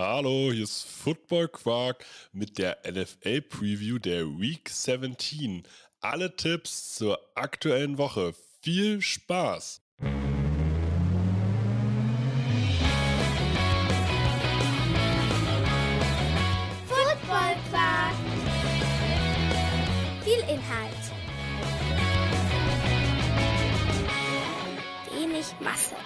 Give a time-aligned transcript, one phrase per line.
[0.00, 5.64] Hallo, hier ist Football Quark mit der NFL Preview der Week 17.
[6.00, 8.32] Alle Tipps zur aktuellen Woche.
[8.62, 9.80] Viel Spaß!
[16.86, 18.14] Football Quark.
[20.22, 20.94] Viel Inhalt.
[25.12, 25.96] Wenig Masse.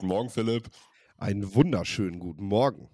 [0.00, 0.70] Guten Morgen, Philipp.
[1.18, 2.88] Einen wunderschönen guten Morgen.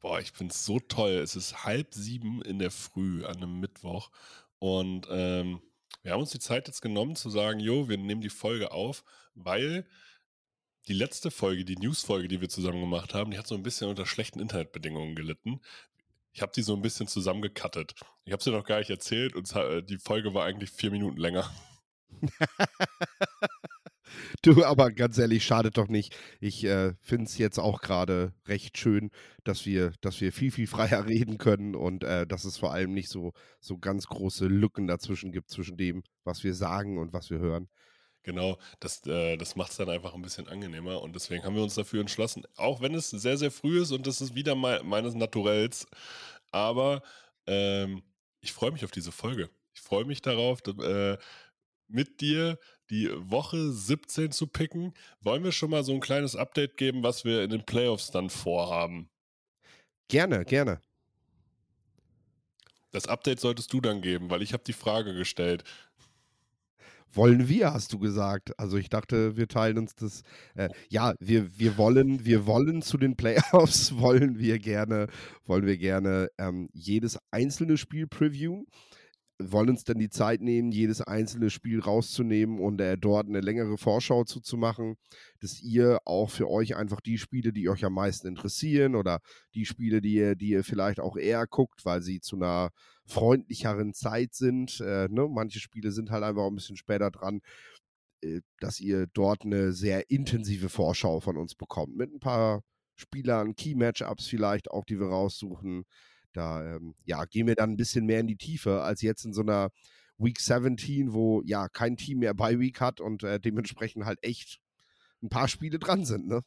[0.00, 1.10] Boah, ich finde es so toll.
[1.10, 4.10] Es ist halb sieben in der Früh an einem Mittwoch.
[4.58, 5.60] Und ähm,
[6.02, 9.04] wir haben uns die Zeit jetzt genommen zu sagen, jo, wir nehmen die Folge auf,
[9.34, 9.86] weil
[10.88, 13.90] die letzte Folge, die News-Folge, die wir zusammen gemacht haben, die hat so ein bisschen
[13.90, 15.60] unter schlechten Internetbedingungen gelitten.
[16.32, 17.96] Ich habe die so ein bisschen zusammengekattet.
[18.24, 21.18] Ich habe sie noch gar nicht erzählt und äh, die Folge war eigentlich vier Minuten
[21.18, 21.52] länger.
[24.42, 26.14] Du, aber ganz ehrlich, schadet doch nicht.
[26.40, 29.10] Ich äh, finde es jetzt auch gerade recht schön,
[29.44, 32.92] dass wir, dass wir viel, viel freier reden können und äh, dass es vor allem
[32.92, 37.30] nicht so, so ganz große Lücken dazwischen gibt, zwischen dem, was wir sagen und was
[37.30, 37.68] wir hören.
[38.22, 41.62] Genau, das, äh, das macht es dann einfach ein bisschen angenehmer und deswegen haben wir
[41.62, 44.80] uns dafür entschlossen, auch wenn es sehr, sehr früh ist und das ist wieder me
[44.82, 45.86] meines Naturells,
[46.50, 47.02] aber
[47.46, 48.02] ähm,
[48.40, 49.48] ich freue mich auf diese Folge.
[49.74, 51.18] Ich freue mich darauf, äh,
[51.88, 52.58] mit dir
[52.90, 54.94] die Woche 17 zu picken.
[55.20, 58.30] Wollen wir schon mal so ein kleines Update geben, was wir in den Playoffs dann
[58.30, 59.08] vorhaben?
[60.08, 60.80] Gerne, gerne.
[62.92, 65.64] Das Update solltest du dann geben, weil ich habe die Frage gestellt.
[67.12, 68.58] Wollen wir, hast du gesagt.
[68.58, 70.22] Also ich dachte, wir teilen uns das.
[70.54, 75.08] Äh, ja, wir, wir wollen, wir wollen zu den Playoffs, wollen wir gerne,
[75.44, 78.66] wollen wir gerne ähm, jedes einzelne Spiel previewen
[79.38, 83.76] wollen uns dann die Zeit nehmen, jedes einzelne Spiel rauszunehmen und äh, dort eine längere
[83.76, 84.96] Vorschau zuzumachen,
[85.40, 89.20] dass ihr auch für euch einfach die Spiele, die euch am meisten interessieren oder
[89.54, 92.70] die Spiele, die ihr, die ihr vielleicht auch eher guckt, weil sie zu einer
[93.04, 94.80] freundlicheren Zeit sind.
[94.80, 95.28] Äh, ne?
[95.28, 97.40] Manche Spiele sind halt einfach ein bisschen später dran,
[98.22, 101.94] äh, dass ihr dort eine sehr intensive Vorschau von uns bekommt.
[101.96, 102.62] Mit ein paar
[102.94, 105.84] Spielern, Key-Matchups vielleicht auch, die wir raussuchen.
[106.36, 109.32] Da ähm, ja, gehen wir dann ein bisschen mehr in die Tiefe als jetzt in
[109.32, 109.70] so einer
[110.18, 114.60] Week 17, wo ja kein Team mehr bei Week hat und äh, dementsprechend halt echt
[115.22, 116.42] ein paar Spiele dran sind, ne?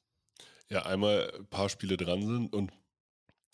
[0.70, 2.72] Ja, einmal ein paar Spiele dran sind und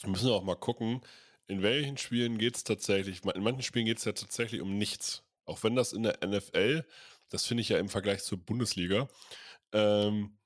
[0.01, 1.01] wir müssen auch mal gucken,
[1.47, 5.23] in welchen Spielen geht es tatsächlich, in manchen Spielen geht es ja tatsächlich um nichts.
[5.45, 6.85] Auch wenn das in der NFL,
[7.29, 9.07] das finde ich ja im Vergleich zur Bundesliga,
[9.71, 10.37] ähm,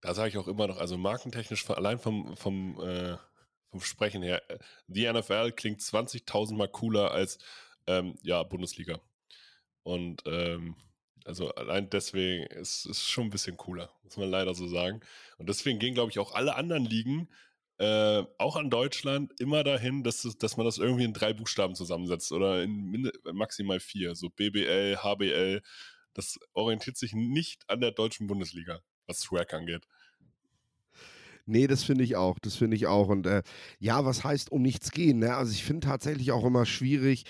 [0.00, 3.16] da sage ich auch immer noch, also markentechnisch allein vom, vom äh,
[3.72, 4.48] vom Sprechen her.
[4.48, 7.38] Äh, die NFL klingt 20.000 Mal cooler als
[7.86, 9.00] ähm, ja, Bundesliga.
[9.82, 10.76] Und ähm,
[11.24, 15.00] also allein deswegen ist es schon ein bisschen cooler, muss man leider so sagen.
[15.38, 17.28] Und deswegen gehen, glaube ich, auch alle anderen Ligen,
[17.78, 22.30] äh, auch an Deutschland, immer dahin, dass, dass man das irgendwie in drei Buchstaben zusammensetzt
[22.32, 24.14] oder in maximal vier.
[24.14, 25.62] So BBL, HBL.
[26.14, 29.86] Das orientiert sich nicht an der deutschen Bundesliga, was Swag angeht.
[31.46, 32.38] Nee, das finde ich auch.
[32.38, 33.08] Das finde ich auch.
[33.08, 33.42] Und äh,
[33.78, 35.18] ja, was heißt um nichts gehen?
[35.18, 35.34] Ne?
[35.34, 37.24] Also ich finde tatsächlich auch immer schwierig.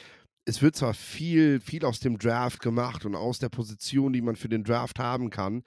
[0.44, 4.36] Es wird zwar viel, viel aus dem Draft gemacht und aus der Position, die man
[4.36, 5.62] für den Draft haben kann,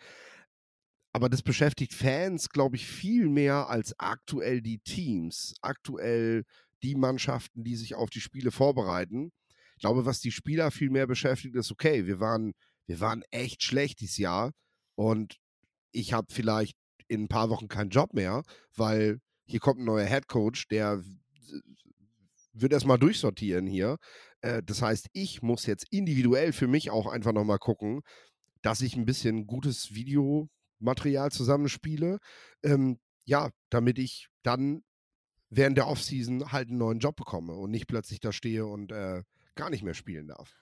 [1.15, 6.43] aber das beschäftigt Fans, glaube ich, viel mehr als aktuell die Teams, aktuell
[6.83, 9.31] die Mannschaften, die sich auf die Spiele vorbereiten.
[9.77, 12.51] Ich glaube, was die Spieler viel mehr beschäftigt, ist, okay, wir waren,
[12.85, 14.51] wir waren echt schlecht dieses Jahr
[14.95, 15.37] und
[15.93, 16.75] ich habe vielleicht
[17.07, 18.43] in ein paar Wochen keinen Job mehr,
[18.75, 21.03] weil hier kommt ein neuer Head Coach, der
[22.53, 23.97] wird erstmal durchsortieren hier.
[24.41, 28.01] Äh, das heißt, ich muss jetzt individuell für mich auch einfach nochmal gucken,
[28.61, 32.19] dass ich ein bisschen gutes Videomaterial zusammenspiele.
[32.63, 34.83] Ähm, ja, damit ich dann
[35.49, 39.23] während der Offseason halt einen neuen Job bekomme und nicht plötzlich da stehe und äh,
[39.55, 40.53] gar nicht mehr spielen darf.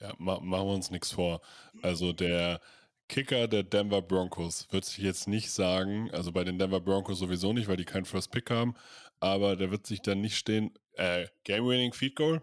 [0.00, 1.40] Ja, ma machen wir uns nichts vor.
[1.82, 2.60] Also der
[3.08, 7.52] Kicker der Denver Broncos wird sich jetzt nicht sagen, also bei den Denver Broncos sowieso
[7.52, 8.74] nicht, weil die keinen First Pick haben,
[9.20, 12.42] aber der wird sich dann nicht stehen, äh, Game-Winning Feed Goal?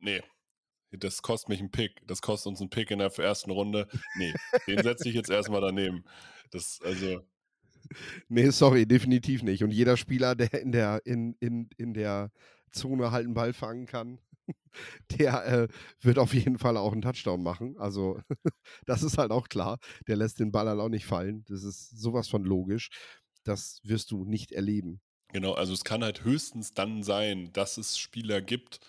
[0.00, 0.22] Nee.
[0.90, 2.06] Das kostet mich einen Pick.
[2.06, 3.88] Das kostet uns einen Pick in der ersten Runde.
[4.16, 4.32] Nee,
[4.66, 6.04] den setze ich jetzt erstmal daneben.
[6.50, 7.20] Das, also.
[8.28, 9.62] Nee, sorry, definitiv nicht.
[9.62, 12.32] Und jeder Spieler, der in der, in, in, in der
[12.72, 14.18] Zone halt einen Ball fangen kann,
[15.18, 15.68] der äh,
[16.00, 17.76] wird auf jeden Fall auch einen Touchdown machen.
[17.78, 18.20] Also,
[18.86, 19.78] das ist halt auch klar.
[20.06, 21.44] Der lässt den Ball halt auch nicht fallen.
[21.48, 22.90] Das ist sowas von logisch.
[23.44, 25.00] Das wirst du nicht erleben.
[25.32, 28.80] Genau, also es kann halt höchstens dann sein, dass es Spieler gibt,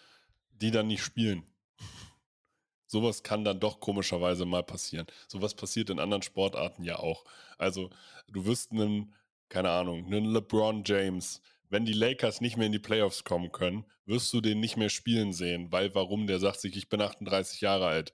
[0.52, 1.44] die dann nicht spielen.
[2.88, 5.08] sowas kann dann doch komischerweise mal passieren.
[5.28, 7.26] Sowas passiert in anderen Sportarten ja auch.
[7.58, 7.90] Also
[8.28, 9.14] du wirst einen,
[9.50, 13.86] keine Ahnung, einen LeBron James, wenn die Lakers nicht mehr in die Playoffs kommen können,
[14.06, 16.28] wirst du den nicht mehr spielen sehen, weil warum?
[16.28, 18.14] Der sagt sich, ich bin 38 Jahre alt.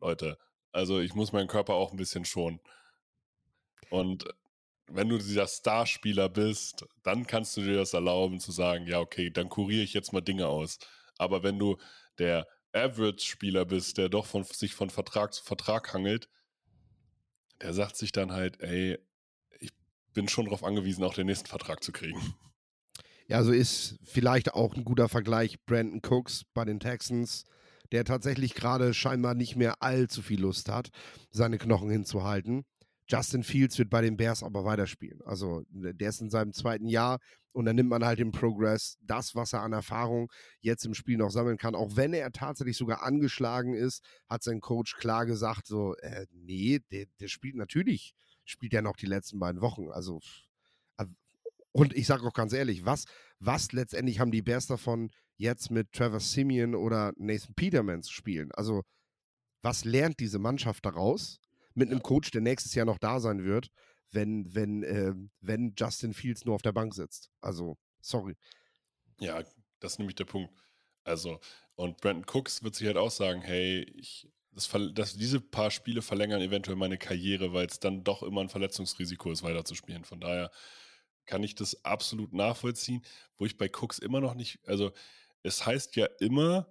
[0.00, 0.38] Leute,
[0.72, 2.60] also ich muss meinen Körper auch ein bisschen schonen.
[3.90, 4.24] Und
[4.88, 9.30] wenn du dieser Starspieler bist, dann kannst du dir das erlauben zu sagen, ja, okay,
[9.30, 10.78] dann kuriere ich jetzt mal Dinge aus.
[11.18, 11.76] Aber wenn du
[12.18, 16.28] der Average-Spieler bist, der doch von, sich von Vertrag zu Vertrag hangelt,
[17.62, 18.98] der sagt sich dann halt, ey,
[19.60, 19.70] ich
[20.12, 22.34] bin schon darauf angewiesen, auch den nächsten Vertrag zu kriegen.
[23.26, 27.44] Ja, so ist vielleicht auch ein guter Vergleich Brandon Cooks bei den Texans,
[27.90, 30.90] der tatsächlich gerade scheinbar nicht mehr allzu viel Lust hat,
[31.30, 32.64] seine Knochen hinzuhalten.
[33.06, 35.20] Justin Fields wird bei den Bears aber weiterspielen.
[35.24, 37.18] Also der ist in seinem zweiten Jahr
[37.52, 40.30] und dann nimmt man halt im Progress das, was er an Erfahrung
[40.60, 41.74] jetzt im Spiel noch sammeln kann.
[41.74, 46.80] Auch wenn er tatsächlich sogar angeschlagen ist, hat sein Coach klar gesagt, so, äh, nee,
[46.90, 49.90] der, der spielt natürlich, spielt er noch die letzten beiden Wochen.
[49.90, 50.20] Also
[51.74, 53.04] und ich sage auch ganz ehrlich, was,
[53.38, 58.50] was letztendlich haben die Bears davon, jetzt mit Trevor Simeon oder Nathan Peterman zu spielen?
[58.52, 58.82] Also,
[59.62, 61.40] was lernt diese Mannschaft daraus?
[61.74, 63.68] mit einem Coach, der nächstes Jahr noch da sein wird,
[64.10, 67.30] wenn, wenn, äh, wenn Justin Fields nur auf der Bank sitzt.
[67.40, 68.36] Also, sorry.
[69.20, 69.42] Ja,
[69.80, 70.52] das ist nämlich der Punkt.
[71.02, 71.40] Also,
[71.74, 76.00] und Brandon Cooks wird sich halt auch sagen, hey, ich, das, das, diese paar Spiele
[76.00, 80.04] verlängern eventuell meine Karriere, weil es dann doch immer ein Verletzungsrisiko ist, weiterzuspielen.
[80.04, 80.50] Von daher
[81.26, 83.04] kann ich das absolut nachvollziehen,
[83.38, 84.92] wo ich bei Cooks immer noch nicht, also
[85.42, 86.66] es heißt ja immer,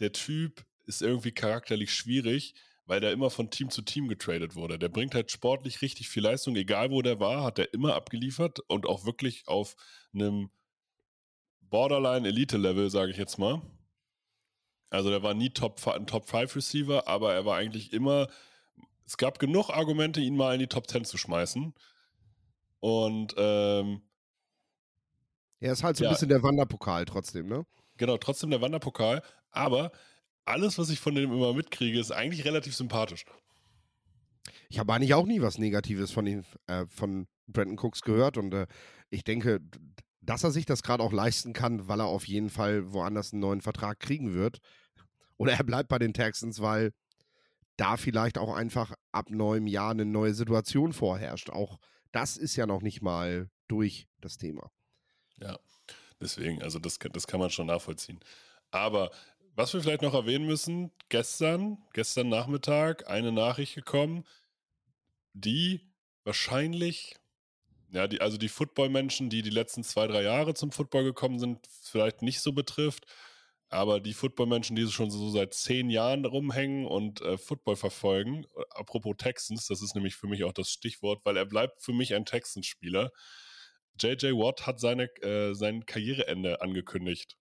[0.00, 2.54] der Typ ist irgendwie charakterlich schwierig,
[2.86, 4.78] weil der immer von Team zu Team getradet wurde.
[4.78, 8.60] Der bringt halt sportlich richtig viel Leistung, egal wo der war, hat er immer abgeliefert
[8.60, 9.76] und auch wirklich auf
[10.12, 10.50] einem
[11.62, 13.62] Borderline Elite Level, sage ich jetzt mal.
[14.90, 18.28] Also der war nie Top, ein Top 5 Receiver, aber er war eigentlich immer,
[19.06, 21.74] es gab genug Argumente, ihn mal in die Top 10 zu schmeißen.
[22.84, 24.02] Und ähm,
[25.58, 27.64] er ist halt so ein bisschen der Wanderpokal trotzdem, ne?
[27.96, 29.90] Genau, trotzdem der Wanderpokal, aber
[30.44, 33.24] alles, was ich von dem immer mitkriege, ist eigentlich relativ sympathisch.
[34.68, 38.52] Ich habe eigentlich auch nie was Negatives von, ihn, äh, von Brandon Cooks gehört und
[38.52, 38.66] äh,
[39.08, 39.60] ich denke,
[40.20, 43.40] dass er sich das gerade auch leisten kann, weil er auf jeden Fall woanders einen
[43.40, 44.58] neuen Vertrag kriegen wird.
[45.38, 46.92] Oder er bleibt bei den Texans, weil
[47.78, 51.48] da vielleicht auch einfach ab neuem Jahr eine neue Situation vorherrscht.
[51.48, 51.78] Auch
[52.14, 54.70] das ist ja noch nicht mal durch das Thema.
[55.40, 55.58] Ja,
[56.20, 58.20] deswegen, also das, das kann man schon nachvollziehen.
[58.70, 59.10] Aber
[59.56, 64.24] was wir vielleicht noch erwähnen müssen, gestern, gestern Nachmittag, eine Nachricht gekommen,
[65.32, 65.80] die
[66.22, 67.16] wahrscheinlich,
[67.90, 71.66] ja, die, also die Football-Menschen, die die letzten zwei, drei Jahre zum Football gekommen sind,
[71.82, 73.06] vielleicht nicht so betrifft,
[73.74, 79.16] aber die Football-Menschen, die schon so seit zehn Jahren rumhängen und äh, Football verfolgen, apropos
[79.18, 82.24] Texans, das ist nämlich für mich auch das Stichwort, weil er bleibt für mich ein
[82.24, 83.10] Texans-Spieler.
[84.00, 87.36] JJ Watt hat seine, äh, sein Karriereende angekündigt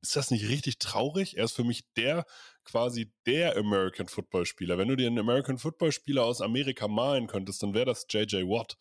[0.00, 1.36] ist das nicht richtig traurig?
[1.36, 2.24] Er ist für mich der
[2.64, 4.78] quasi der American Football Spieler.
[4.78, 8.44] Wenn du dir einen American Football Spieler aus Amerika malen könntest, dann wäre das JJ
[8.44, 8.76] Watt.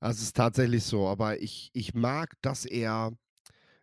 [0.00, 3.16] Das ist tatsächlich so, aber ich, ich mag, dass er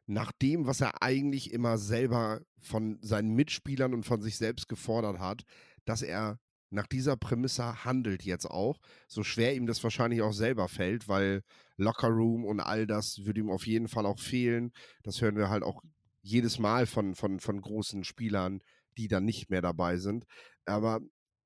[0.05, 5.19] nach dem, was er eigentlich immer selber von seinen Mitspielern und von sich selbst gefordert
[5.19, 5.43] hat,
[5.85, 6.39] dass er
[6.73, 11.43] nach dieser Prämisse handelt jetzt auch, so schwer ihm das wahrscheinlich auch selber fällt, weil
[11.77, 14.71] Locker Room und all das würde ihm auf jeden Fall auch fehlen.
[15.03, 15.81] Das hören wir halt auch
[16.21, 18.61] jedes Mal von, von, von großen Spielern,
[18.97, 20.25] die dann nicht mehr dabei sind.
[20.65, 20.99] Aber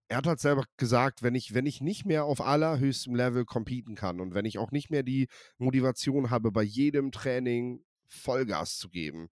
[0.07, 3.95] er hat halt selber gesagt, wenn ich, wenn ich nicht mehr auf allerhöchstem Level competen
[3.95, 5.27] kann und wenn ich auch nicht mehr die
[5.57, 9.29] Motivation habe, bei jedem Training Vollgas zu geben,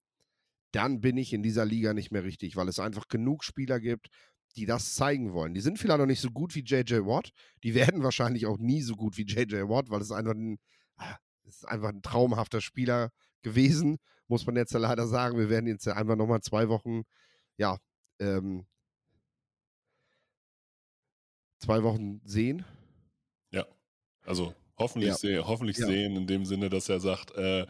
[0.72, 4.10] dann bin ich in dieser Liga nicht mehr richtig, weil es einfach genug Spieler gibt,
[4.55, 5.53] die das zeigen wollen.
[5.53, 7.32] Die sind vielleicht noch nicht so gut wie JJ Watt.
[7.63, 10.58] Die werden wahrscheinlich auch nie so gut wie JJ Watt, weil es einfach ein,
[10.98, 15.38] ah, es ist einfach ein traumhafter Spieler gewesen, muss man jetzt ja leider sagen.
[15.38, 17.03] Wir werden jetzt ja einfach nochmal zwei Wochen,
[17.58, 17.77] ja,
[18.20, 18.65] ähm,
[21.60, 22.65] zwei Wochen sehen.
[23.51, 23.65] Ja,
[24.24, 25.15] also hoffentlich, ja.
[25.15, 25.88] seh, hoffentlich ja.
[25.88, 27.65] sehen in dem Sinne, dass er sagt, äh,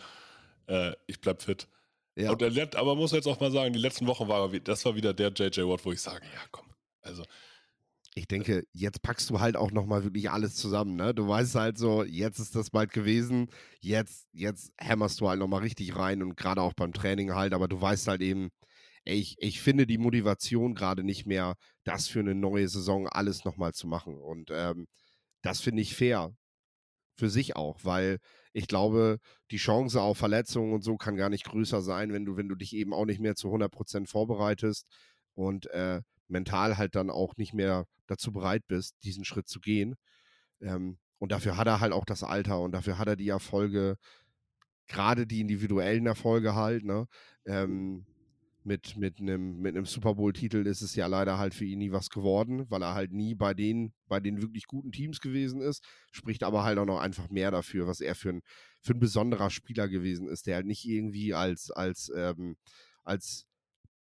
[0.68, 1.68] äh, ich bleib fit.
[2.16, 2.32] Ja.
[2.32, 5.14] Und der, aber muss jetzt auch mal sagen, die letzten Wochen war das war wieder
[5.14, 6.66] der JJ Watt, wo ich sage, ja komm,
[7.02, 7.24] also.
[8.18, 11.14] Ich denke, jetzt packst du halt auch nochmal wirklich alles zusammen, ne?
[11.14, 13.50] Du weißt halt so, jetzt ist das bald gewesen,
[13.82, 17.68] jetzt, jetzt hämmerst du halt nochmal richtig rein und gerade auch beim Training halt, aber
[17.68, 18.52] du weißt halt eben,
[19.06, 23.46] ey, ich, ich finde die Motivation gerade nicht mehr, das für eine neue Saison alles
[23.46, 24.18] nochmal zu machen.
[24.20, 24.88] Und ähm,
[25.42, 26.36] das finde ich fair.
[27.18, 28.20] Für sich auch, weil
[28.56, 29.20] ich glaube,
[29.52, 32.56] die Chance auf Verletzungen und so kann gar nicht größer sein, wenn du, wenn du
[32.56, 34.88] dich eben auch nicht mehr zu 100% vorbereitest
[35.34, 39.96] und äh, mental halt dann auch nicht mehr dazu bereit bist, diesen Schritt zu gehen.
[40.62, 43.98] Ähm, und dafür hat er halt auch das Alter und dafür hat er die Erfolge,
[44.88, 47.08] gerade die individuellen Erfolge halt, ne?
[47.46, 48.06] Ähm,
[48.66, 51.92] mit, mit einem mit einem Super Bowl-Titel ist es ja leider halt für ihn nie
[51.92, 55.84] was geworden, weil er halt nie bei den, bei den wirklich guten Teams gewesen ist.
[56.12, 58.42] Spricht aber halt auch noch einfach mehr dafür, was er für ein,
[58.82, 62.58] für ein besonderer Spieler gewesen ist, der halt nicht irgendwie als, als, ähm,
[63.04, 63.46] als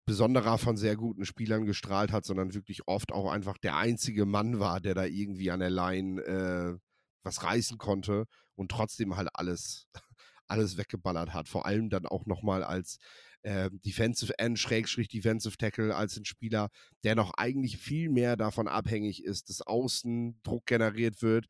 [0.06, 4.60] besonderer von sehr guten Spielern gestrahlt hat, sondern wirklich oft auch einfach der einzige Mann
[4.60, 6.78] war, der da irgendwie an der Line äh,
[7.24, 9.88] was reißen konnte und trotzdem halt alles,
[10.48, 11.48] alles weggeballert hat.
[11.50, 12.98] Vor allem dann auch nochmal als
[13.46, 16.70] äh, Defensive End, Schrägstrich Defensive Tackle, als ein Spieler,
[17.04, 21.46] der noch eigentlich viel mehr davon abhängig ist, dass außen Druck generiert wird,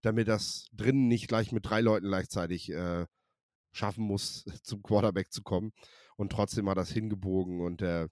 [0.00, 3.04] damit das drinnen nicht gleich mit drei Leuten gleichzeitig äh,
[3.72, 5.72] schaffen muss, zum Quarterback zu kommen.
[6.16, 8.08] Und trotzdem hat das hingebogen und äh,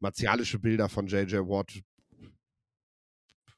[0.00, 1.82] martialische Bilder von JJ Watt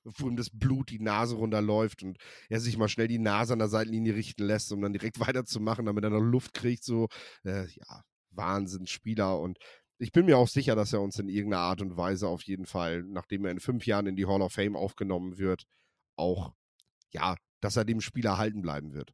[0.05, 3.59] wo ihm das Blut die Nase runterläuft und er sich mal schnell die Nase an
[3.59, 6.83] der Seitenlinie richten lässt, um dann direkt weiterzumachen, damit er noch Luft kriegt.
[6.83, 7.09] So,
[7.45, 8.05] äh, ja,
[8.39, 9.59] Wahnsinnsspieler und
[9.99, 12.67] ich bin mir auch sicher, dass er uns in irgendeiner Art und Weise auf jeden
[12.67, 15.67] Fall, nachdem er in fünf Jahren in die Hall of Fame aufgenommen wird,
[16.17, 16.53] auch,
[17.11, 19.13] ja, dass er dem Spieler halten bleiben wird.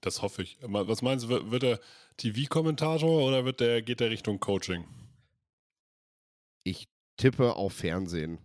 [0.00, 0.58] Das hoffe ich.
[0.60, 1.80] Was meinst du, wird er
[2.18, 4.84] TV-Kommentator oder wird der, geht der Richtung Coaching?
[6.62, 8.38] Ich tippe auf Fernsehen.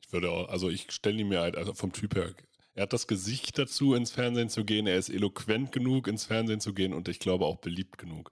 [0.00, 2.32] Ich würde auch, also ich stelle ihn mir halt also vom Typ her.
[2.74, 4.86] Er hat das Gesicht dazu, ins Fernsehen zu gehen.
[4.86, 8.30] Er ist eloquent genug, ins Fernsehen zu gehen und ich glaube auch beliebt genug.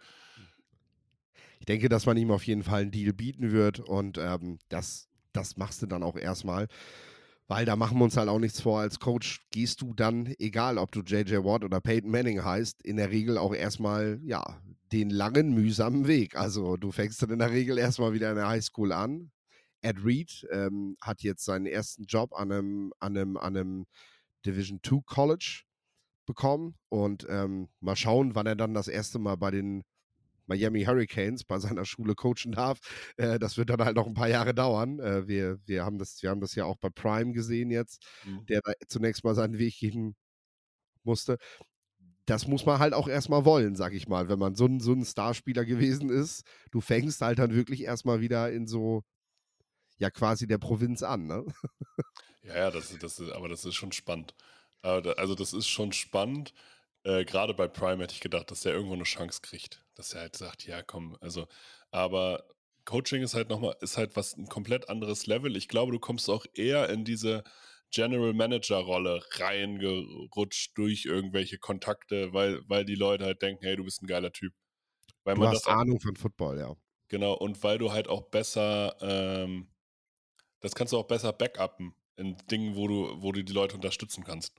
[1.61, 5.09] Ich denke, dass man ihm auf jeden Fall einen Deal bieten wird und ähm, das,
[5.33, 6.69] das machst du dann auch erstmal.
[7.47, 8.81] Weil da machen wir uns halt auch nichts vor.
[8.81, 12.97] Als Coach gehst du dann, egal ob du JJ Watt oder Peyton Manning heißt, in
[12.97, 14.43] der Regel auch erstmal, ja,
[14.93, 16.37] den langen, mühsamen Weg.
[16.37, 19.31] Also du fängst dann in der Regel erstmal wieder in der Highschool an,
[19.85, 23.87] Ed Reed ähm, hat jetzt seinen ersten Job an einem, an einem, an einem
[24.47, 25.65] Division 2 College
[26.27, 29.83] bekommen und ähm, mal schauen, wann er dann das erste Mal bei den
[30.47, 32.79] Miami Hurricanes bei seiner Schule coachen darf.
[33.17, 35.01] Äh, das wird dann halt noch ein paar Jahre dauern.
[35.01, 38.47] Äh, wir, wir, haben das, wir haben das ja auch bei Prime gesehen jetzt, mhm.
[38.47, 40.17] der da zunächst mal seinen Weg gehen
[41.03, 41.39] musste.
[42.27, 44.93] Das muss man halt auch erstmal wollen, sag ich mal, wenn man so ein, so
[44.93, 46.45] ein Starspieler gewesen ist.
[46.71, 49.03] Du fängst halt dann wirklich erstmal wieder in so
[49.99, 51.45] ja quasi der Provinz an, ne?
[52.43, 54.35] Ja, ja, das, das aber das ist schon spannend.
[54.83, 56.53] Also das ist schon spannend.
[57.05, 59.85] Äh, Gerade bei Prime hätte ich gedacht, dass der irgendwo eine Chance kriegt.
[59.95, 61.47] Dass er halt sagt, ja, komm, also,
[61.91, 62.45] aber
[62.85, 65.57] Coaching ist halt nochmal, ist halt was ein komplett anderes Level.
[65.57, 67.45] Ich glaube, du kommst auch eher in diese
[67.91, 74.03] General Manager-Rolle reingerutscht durch irgendwelche Kontakte, weil, weil die Leute halt denken, hey, du bist
[74.03, 74.53] ein geiler Typ.
[75.23, 76.75] Weil du hast Ahnung von Football, ja.
[77.09, 79.69] Genau, und weil du halt auch besser ähm,
[80.65, 84.25] das kannst du auch besser backuppen in Dingen, wo du, wo du die Leute unterstützen
[84.25, 84.59] kannst.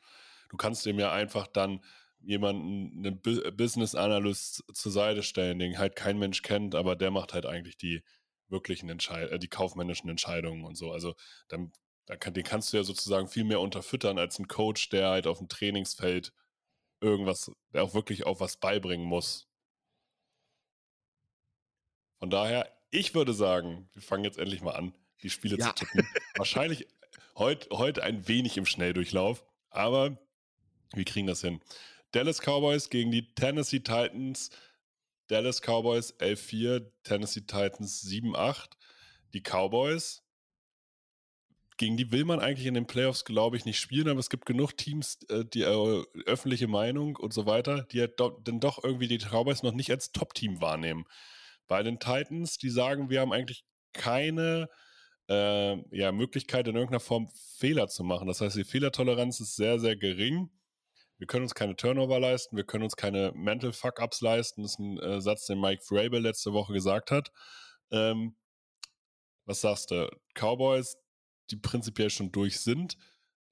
[0.49, 1.83] Du kannst dem ja einfach dann
[2.25, 3.21] jemanden, einen
[3.55, 7.77] Business Analyst zur Seite stellen, den halt kein Mensch kennt, aber der macht halt eigentlich
[7.77, 8.03] die
[8.49, 10.91] wirklichen Entscheidungen, äh, die kaufmännischen Entscheidungen und so.
[10.91, 11.15] Also
[11.47, 11.71] dann,
[12.05, 15.27] dann kann, den kannst du ja sozusagen viel mehr unterfüttern als ein Coach, der halt
[15.27, 16.33] auf dem Trainingsfeld
[17.01, 19.47] irgendwas, der auch wirklich auf was beibringen muss.
[22.19, 25.67] Von daher, ich würde sagen, wir fangen jetzt endlich mal an die Spiele ja.
[25.67, 26.07] zu tippen.
[26.35, 26.87] Wahrscheinlich
[27.37, 30.17] heute heut ein wenig im Schnelldurchlauf, aber
[30.93, 31.61] wir kriegen das hin.
[32.15, 34.49] Dallas Cowboys gegen die Tennessee Titans.
[35.27, 38.69] Dallas Cowboys 11-4, Tennessee Titans 7-8.
[39.33, 40.23] Die Cowboys,
[41.75, 44.45] gegen die will man eigentlich in den Playoffs, glaube ich, nicht spielen, aber es gibt
[44.45, 48.81] genug Teams, äh, die äh, öffentliche Meinung und so weiter, die ja do, dann doch
[48.81, 51.03] irgendwie die Cowboys noch nicht als Top-Team wahrnehmen.
[51.67, 54.69] Bei den Titans, die sagen, wir haben eigentlich keine
[55.27, 58.29] äh, ja, Möglichkeit, in irgendeiner Form Fehler zu machen.
[58.29, 60.49] Das heißt, die Fehlertoleranz ist sehr, sehr gering.
[61.17, 64.63] Wir können uns keine Turnover leisten, wir können uns keine Mental Fuck-Ups leisten.
[64.63, 67.31] Das ist ein äh, Satz, den Mike Frabel letzte Woche gesagt hat.
[67.91, 68.35] Ähm,
[69.45, 70.09] was sagst du?
[70.33, 70.97] Cowboys,
[71.51, 72.97] die prinzipiell schon durch sind,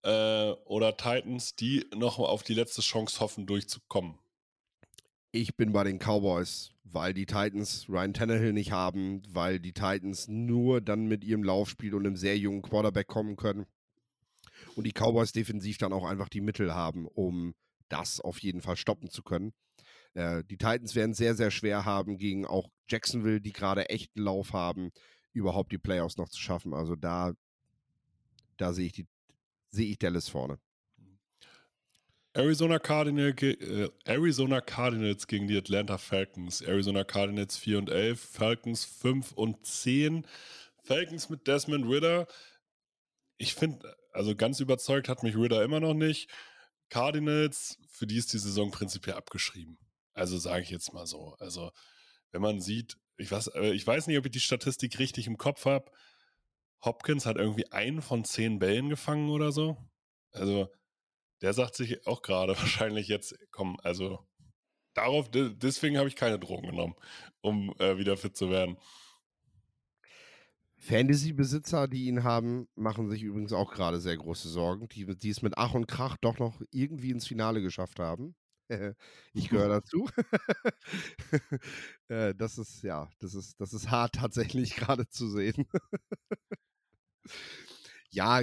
[0.03, 4.19] äh, oder Titans, die noch auf die letzte Chance hoffen, durchzukommen?
[5.31, 10.27] Ich bin bei den Cowboys, weil die Titans Ryan Tannehill nicht haben, weil die Titans
[10.27, 13.65] nur dann mit ihrem Laufspiel und einem sehr jungen Quarterback kommen können.
[14.75, 17.53] Und die Cowboys defensiv dann auch einfach die Mittel haben, um
[17.89, 19.53] das auf jeden Fall stoppen zu können.
[20.13, 24.53] Äh, die Titans werden sehr, sehr schwer haben, gegen auch Jacksonville, die gerade echten Lauf
[24.53, 24.91] haben,
[25.31, 26.73] überhaupt die Playoffs noch zu schaffen.
[26.73, 27.33] Also da,
[28.57, 29.05] da sehe ich,
[29.69, 30.59] seh ich Dallas vorne.
[32.35, 36.61] Arizona, Cardinal, äh, Arizona Cardinals gegen die Atlanta Falcons.
[36.61, 40.25] Arizona Cardinals 4 und 11, Falcons 5 und 10.
[40.83, 42.27] Falcons mit Desmond Ritter.
[43.37, 46.29] Ich finde, also ganz überzeugt hat mich Ritter immer noch nicht.
[46.89, 49.77] Cardinals, für die ist die Saison prinzipiell abgeschrieben.
[50.13, 51.35] Also sage ich jetzt mal so.
[51.39, 51.71] Also,
[52.31, 55.37] wenn man sieht, ich weiß, äh, ich weiß nicht, ob ich die Statistik richtig im
[55.37, 55.91] Kopf habe.
[56.83, 59.77] Hopkins hat irgendwie einen von zehn Bällen gefangen oder so.
[60.31, 60.69] Also,
[61.41, 64.25] der sagt sich auch gerade wahrscheinlich jetzt, komm, also
[64.93, 66.95] darauf, deswegen habe ich keine Drogen genommen,
[67.41, 68.77] um äh, wieder fit zu werden.
[70.83, 75.41] Fantasy-Besitzer, die ihn haben, machen sich übrigens auch gerade sehr große Sorgen, die, die es
[75.41, 78.35] mit Ach und Krach doch noch irgendwie ins Finale geschafft haben.
[79.33, 80.09] ich gehöre dazu.
[82.09, 85.65] Äh, das ist, ja, das ist, das ist hart tatsächlich gerade zu sehen.
[88.09, 88.41] ja,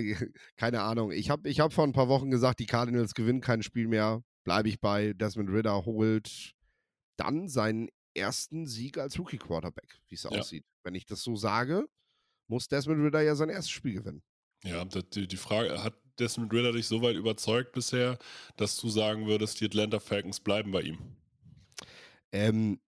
[0.56, 1.12] keine Ahnung.
[1.12, 4.25] Ich habe ich hab vor ein paar Wochen gesagt, die Cardinals gewinnen kein Spiel mehr.
[4.44, 5.12] Bleibe ich bei.
[5.12, 6.54] Desmond Ritter holt
[7.16, 10.30] dann seinen ersten Sieg als Rookie-Quarterback, wie es ja.
[10.30, 10.64] aussieht.
[10.82, 11.87] Wenn ich das so sage,
[12.50, 14.23] muss Desmond Ritter ja sein erstes Spiel gewinnen.
[14.64, 18.19] Ja, die, Frage, hat Desmond Ritter dich so weit überzeugt bisher,
[18.57, 20.99] dass du sagen würdest, die Atlanta Falcons bleiben bei ihm?
[22.33, 22.78] Ähm,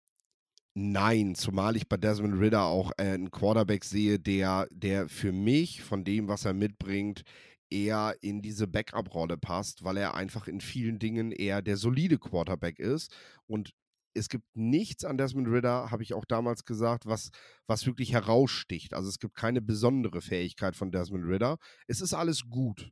[0.74, 5.82] nein, zumal ich bei Desmond Ritter auch äh, einen Quarterback sehe, der, der für mich
[5.82, 7.22] von dem, was er mitbringt,
[7.70, 12.78] eher in diese Backup-Rolle passt, weil er einfach in vielen Dingen eher der solide Quarterback
[12.78, 13.14] ist
[13.46, 13.72] und
[14.14, 17.30] es gibt nichts an Desmond Ritter, habe ich auch damals gesagt, was,
[17.66, 18.94] was wirklich heraussticht.
[18.94, 21.58] Also es gibt keine besondere Fähigkeit von Desmond Ritter.
[21.86, 22.90] Es ist alles gut.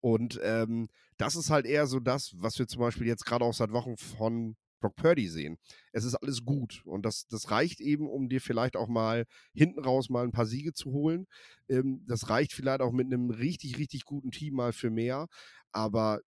[0.00, 3.54] Und ähm, das ist halt eher so das, was wir zum Beispiel jetzt gerade auch
[3.54, 5.58] seit Wochen von Brock Purdy sehen.
[5.92, 9.80] Es ist alles gut und das, das reicht eben, um dir vielleicht auch mal hinten
[9.80, 11.26] raus mal ein paar Siege zu holen.
[11.68, 15.28] Ähm, das reicht vielleicht auch mit einem richtig, richtig guten Team mal für mehr.
[15.70, 16.20] Aber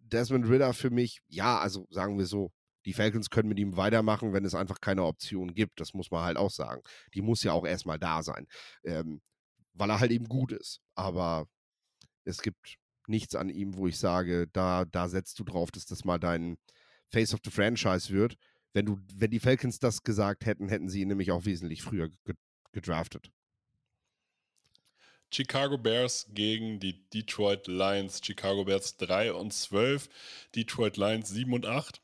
[0.00, 2.50] Desmond Ritter für mich, ja, also sagen wir so,
[2.84, 5.80] die Falcons können mit ihm weitermachen, wenn es einfach keine Option gibt.
[5.80, 6.82] Das muss man halt auch sagen.
[7.14, 8.46] Die muss ja auch erstmal da sein,
[8.84, 9.20] ähm,
[9.72, 10.80] weil er halt eben gut ist.
[10.94, 11.48] Aber
[12.24, 16.04] es gibt nichts an ihm, wo ich sage, da, da setzt du drauf, dass das
[16.04, 16.56] mal dein
[17.08, 18.36] Face of the Franchise wird.
[18.72, 22.10] Wenn, du, wenn die Falcons das gesagt hätten, hätten sie ihn nämlich auch wesentlich früher
[22.72, 23.30] gedraftet.
[25.32, 28.20] Chicago Bears gegen die Detroit Lions.
[28.24, 30.08] Chicago Bears 3 und 12,
[30.54, 32.03] Detroit Lions 7 und 8.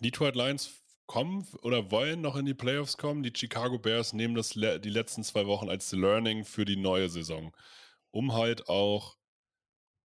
[0.00, 3.22] Detroit Lions kommen oder wollen noch in die Playoffs kommen.
[3.22, 7.52] Die Chicago Bears nehmen das die letzten zwei Wochen als Learning für die neue Saison,
[8.10, 9.16] um halt auch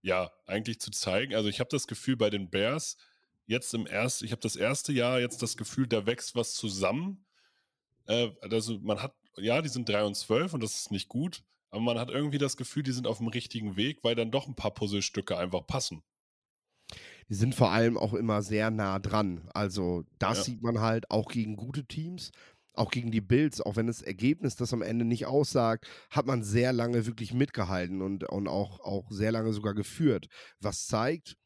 [0.01, 1.35] ja eigentlich zu zeigen.
[1.35, 2.97] Also ich habe das Gefühl bei den Bears
[3.45, 7.25] jetzt im ersten, ich habe das erste Jahr jetzt das Gefühl, da wächst was zusammen.
[8.07, 11.43] Äh, also man hat ja, die sind 3 und 12 und das ist nicht gut,
[11.69, 14.47] aber man hat irgendwie das Gefühl, die sind auf dem richtigen Weg, weil dann doch
[14.47, 16.03] ein paar Puzzlestücke einfach passen
[17.29, 19.49] die sind vor allem auch immer sehr nah dran.
[19.53, 20.43] Also das ja.
[20.45, 22.31] sieht man halt auch gegen gute Teams,
[22.73, 26.43] auch gegen die Bills, auch wenn das Ergebnis das am Ende nicht aussagt, hat man
[26.43, 30.27] sehr lange wirklich mitgehalten und, und auch, auch sehr lange sogar geführt.
[30.59, 31.37] Was zeigt,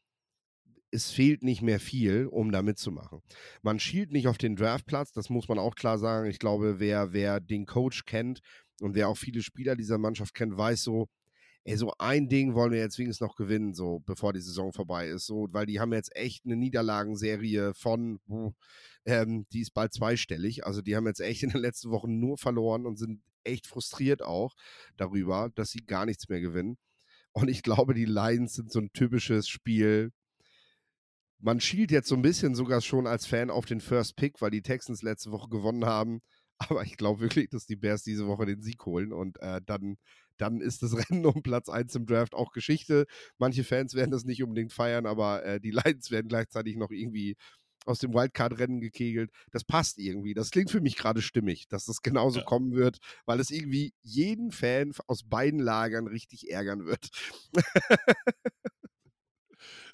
[0.90, 3.20] es fehlt nicht mehr viel, um da mitzumachen.
[3.62, 6.28] Man schielt nicht auf den Draftplatz, das muss man auch klar sagen.
[6.28, 8.40] Ich glaube, wer, wer den Coach kennt
[8.80, 11.06] und wer auch viele Spieler dieser Mannschaft kennt, weiß so,
[11.64, 15.08] ey, so ein Ding wollen wir jetzt wenigstens noch gewinnen, so bevor die Saison vorbei
[15.08, 15.26] ist.
[15.26, 18.20] So, weil die haben jetzt echt eine Niederlagenserie von,
[19.04, 20.64] ähm, die ist bald zweistellig.
[20.66, 24.22] Also die haben jetzt echt in den letzten Wochen nur verloren und sind echt frustriert
[24.22, 24.54] auch
[24.96, 26.78] darüber, dass sie gar nichts mehr gewinnen.
[27.32, 30.12] Und ich glaube, die Lions sind so ein typisches Spiel.
[31.38, 34.50] Man schielt jetzt so ein bisschen sogar schon als Fan auf den First Pick, weil
[34.50, 36.20] die Texans letzte Woche gewonnen haben.
[36.58, 39.96] Aber ich glaube wirklich, dass die Bears diese Woche den Sieg holen und äh, dann
[40.40, 43.06] dann ist das Rennen um Platz 1 im Draft auch Geschichte.
[43.38, 47.36] Manche Fans werden das nicht unbedingt feiern, aber äh, die Lions werden gleichzeitig noch irgendwie
[47.86, 49.30] aus dem Wildcard-Rennen gekegelt.
[49.52, 50.34] Das passt irgendwie.
[50.34, 52.44] Das klingt für mich gerade stimmig, dass das genauso ja.
[52.44, 57.10] kommen wird, weil es irgendwie jeden Fan aus beiden Lagern richtig ärgern wird.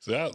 [0.05, 0.31] ja,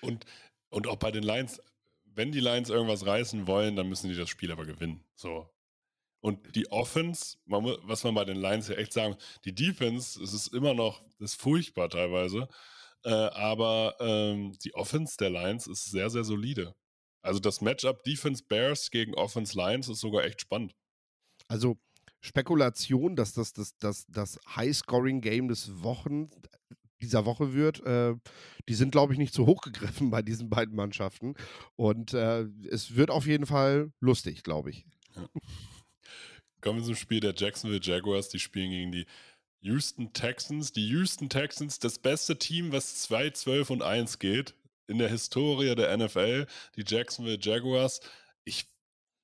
[0.00, 0.24] und,
[0.70, 1.60] und auch bei den Lions,
[2.04, 5.04] wenn die Lions irgendwas reißen wollen, dann müssen die das Spiel aber gewinnen.
[5.14, 5.48] So.
[6.20, 10.32] Und die Offense, man, was man bei den Lions ja echt sagen, die Defense, es
[10.32, 12.48] ist immer noch, das ist furchtbar teilweise,
[13.04, 16.74] äh, aber ähm, die Offense der Lions ist sehr, sehr solide.
[17.22, 20.74] Also das Matchup Defense Bears gegen Offense Lions ist sogar echt spannend.
[21.46, 21.78] Also
[22.20, 26.30] Spekulation, dass das das, das, das High-Scoring-Game des Wochen
[27.00, 28.14] dieser Woche wird, äh,
[28.68, 31.34] die sind, glaube ich, nicht zu hoch gegriffen bei diesen beiden Mannschaften.
[31.76, 34.84] Und äh, es wird auf jeden Fall lustig, glaube ich.
[35.14, 35.28] Ja.
[36.60, 38.28] Kommen wir zum Spiel der Jacksonville Jaguars.
[38.28, 39.06] Die spielen gegen die
[39.60, 40.72] Houston Texans.
[40.72, 44.54] Die Houston Texans, das beste Team, was 2, 12 und 1 geht
[44.86, 46.46] in der Historie der NFL.
[46.76, 48.00] Die Jacksonville Jaguars.
[48.44, 48.66] Ich,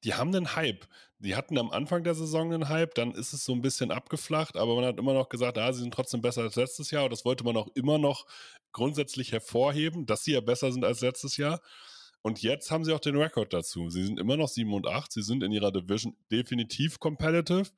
[0.04, 0.86] die haben einen Hype.
[1.18, 4.56] die hatten am Anfang der Saison einen Hype, dann ist es so ein bisschen abgeflacht,
[4.56, 7.12] aber man hat immer noch gesagt, ah, sie sind trotzdem besser als letztes Jahr und
[7.12, 8.26] das wollte man auch immer noch
[8.72, 11.60] grundsätzlich hervorheben, dass sie ja besser sind als letztes Jahr.
[12.26, 13.90] Und jetzt haben sie auch den Rekord dazu.
[13.90, 17.70] Sie sind immer noch 7 und 8, sie sind in ihrer Division definitiv competitive.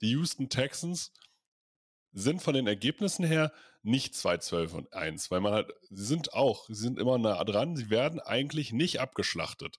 [0.00, 1.12] Die Houston Texans
[2.12, 6.32] sind von den Ergebnissen her nicht 2, 12 und 1, weil man halt, sie sind
[6.34, 9.78] auch, sie sind immer nah dran, sie werden eigentlich nicht abgeschlachtet.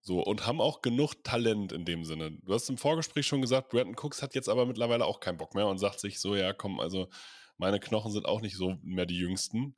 [0.00, 2.30] So, und haben auch genug Talent in dem Sinne.
[2.30, 5.54] Du hast im Vorgespräch schon gesagt, Brandon Cooks hat jetzt aber mittlerweile auch keinen Bock
[5.54, 7.10] mehr und sagt sich so, ja, komm, also
[7.58, 9.76] meine Knochen sind auch nicht so mehr die jüngsten.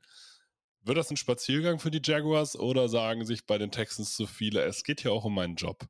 [0.82, 4.62] Wird das ein Spaziergang für die Jaguars oder sagen sich bei den Texans zu viele,
[4.62, 5.86] es geht hier auch um meinen Job?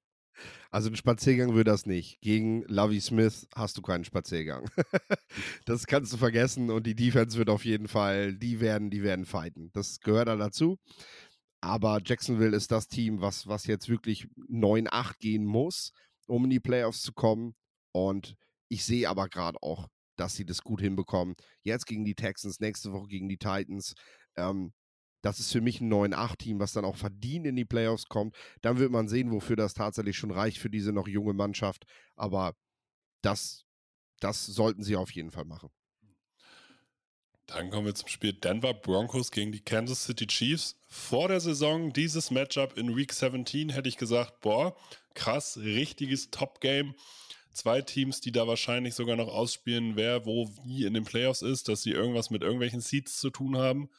[0.71, 2.21] Also ein Spaziergang wird das nicht.
[2.21, 4.71] Gegen Lovey Smith hast du keinen Spaziergang.
[5.65, 9.27] das kannst du vergessen und die Defense wird auf jeden Fall, die werden, die werden
[9.27, 9.71] fighten.
[9.73, 10.79] Das gehört da dazu.
[11.61, 15.93] Aber Jacksonville ist das Team, was, was jetzt wirklich 9-8 gehen muss,
[16.27, 17.55] um in die Playoffs zu kommen.
[17.93, 18.35] Und
[18.69, 21.35] ich sehe aber gerade auch, dass sie das gut hinbekommen.
[21.63, 23.95] Jetzt gegen die Texans, nächste Woche gegen die Titans.
[24.37, 24.73] Ähm,
[25.23, 28.35] das ist für mich ein 9-8-Team, was dann auch verdient in die Playoffs kommt.
[28.63, 31.85] Dann wird man sehen, wofür das tatsächlich schon reicht für diese noch junge Mannschaft.
[32.17, 32.57] Aber
[33.23, 33.65] das,
[34.21, 35.71] das sollten sie auf jeden Fall machen.
[37.47, 40.77] Dann kommen wir zum Spiel Denver Broncos gegen die Kansas City Chiefs.
[40.87, 44.77] Vor der Saison dieses Matchup in Week 17 hätte ich gesagt, boah,
[45.15, 46.95] krass, richtiges Top-Game.
[47.53, 51.69] Zwei Teams, die da wahrscheinlich sogar noch ausspielen, wer wo wie in den Playoffs ist,
[51.69, 53.91] dass sie irgendwas mit irgendwelchen Seeds zu tun haben.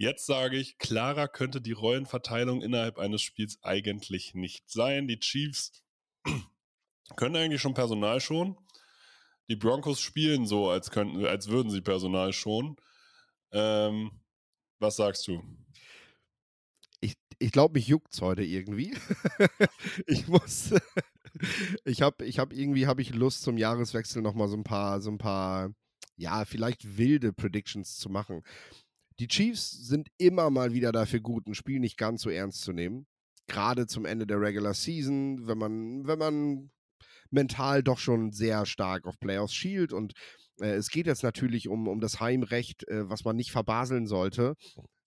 [0.00, 5.06] Jetzt sage ich, klarer könnte die Rollenverteilung innerhalb eines Spiels eigentlich nicht sein.
[5.08, 5.84] Die Chiefs
[7.16, 8.56] können eigentlich schon Personal schon.
[9.50, 12.76] Die Broncos spielen so, als könnten, als würden sie Personal schon.
[13.52, 14.10] Ähm,
[14.78, 15.42] was sagst du?
[17.02, 18.96] Ich, ich glaube, mich juckt es heute irgendwie.
[20.06, 20.72] ich muss.
[21.84, 25.10] ich habe ich hab irgendwie hab ich Lust zum Jahreswechsel nochmal so ein paar, so
[25.10, 25.74] ein paar,
[26.16, 28.42] ja, vielleicht wilde Predictions zu machen.
[29.20, 32.72] Die Chiefs sind immer mal wieder dafür gut, ein Spiel nicht ganz so ernst zu
[32.72, 33.06] nehmen.
[33.48, 36.70] Gerade zum Ende der Regular Season, wenn man, wenn man
[37.28, 39.92] mental doch schon sehr stark auf Playoffs schielt.
[39.92, 40.14] Und
[40.58, 44.54] äh, es geht jetzt natürlich um, um das Heimrecht, äh, was man nicht verbaseln sollte.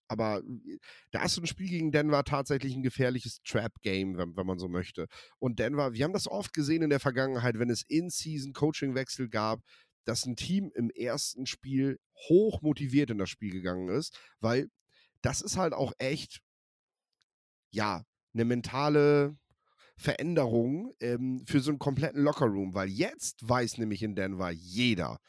[0.08, 0.78] Aber äh,
[1.10, 4.68] da ist so ein Spiel gegen Denver tatsächlich ein gefährliches Trap-Game, wenn, wenn, man so
[4.68, 5.08] möchte.
[5.40, 9.62] Und Denver, wir haben das oft gesehen in der Vergangenheit, wenn es in-Season Coaching-Wechsel gab,
[10.06, 14.70] dass ein Team im ersten Spiel hoch motiviert in das Spiel gegangen ist, weil
[15.22, 16.42] das ist halt auch echt,
[17.72, 19.38] ja, eine mentale
[19.96, 25.20] Veränderung ähm, für so einen kompletten Lockerroom, weil jetzt weiß nämlich in Denver jeder,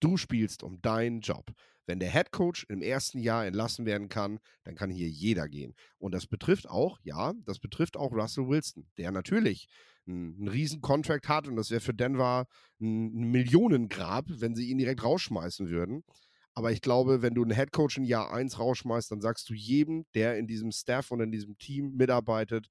[0.00, 1.50] du spielst um deinen Job.
[1.88, 5.74] Wenn der Head Coach im ersten Jahr entlassen werden kann, dann kann hier jeder gehen.
[5.96, 9.68] Und das betrifft auch, ja, das betrifft auch Russell Wilson, der natürlich
[10.06, 12.46] einen, riesen Contract hat und das wäre für Denver
[12.78, 16.04] ein, Millionengrab, wenn sie ihn direkt rausschmeißen würden.
[16.52, 20.04] Aber ich glaube, wenn du einen Headcoach in Jahr 1 rausschmeißt, dann sagst du jedem,
[20.12, 22.68] der in diesem Staff und in diesem Team mitarbeitet,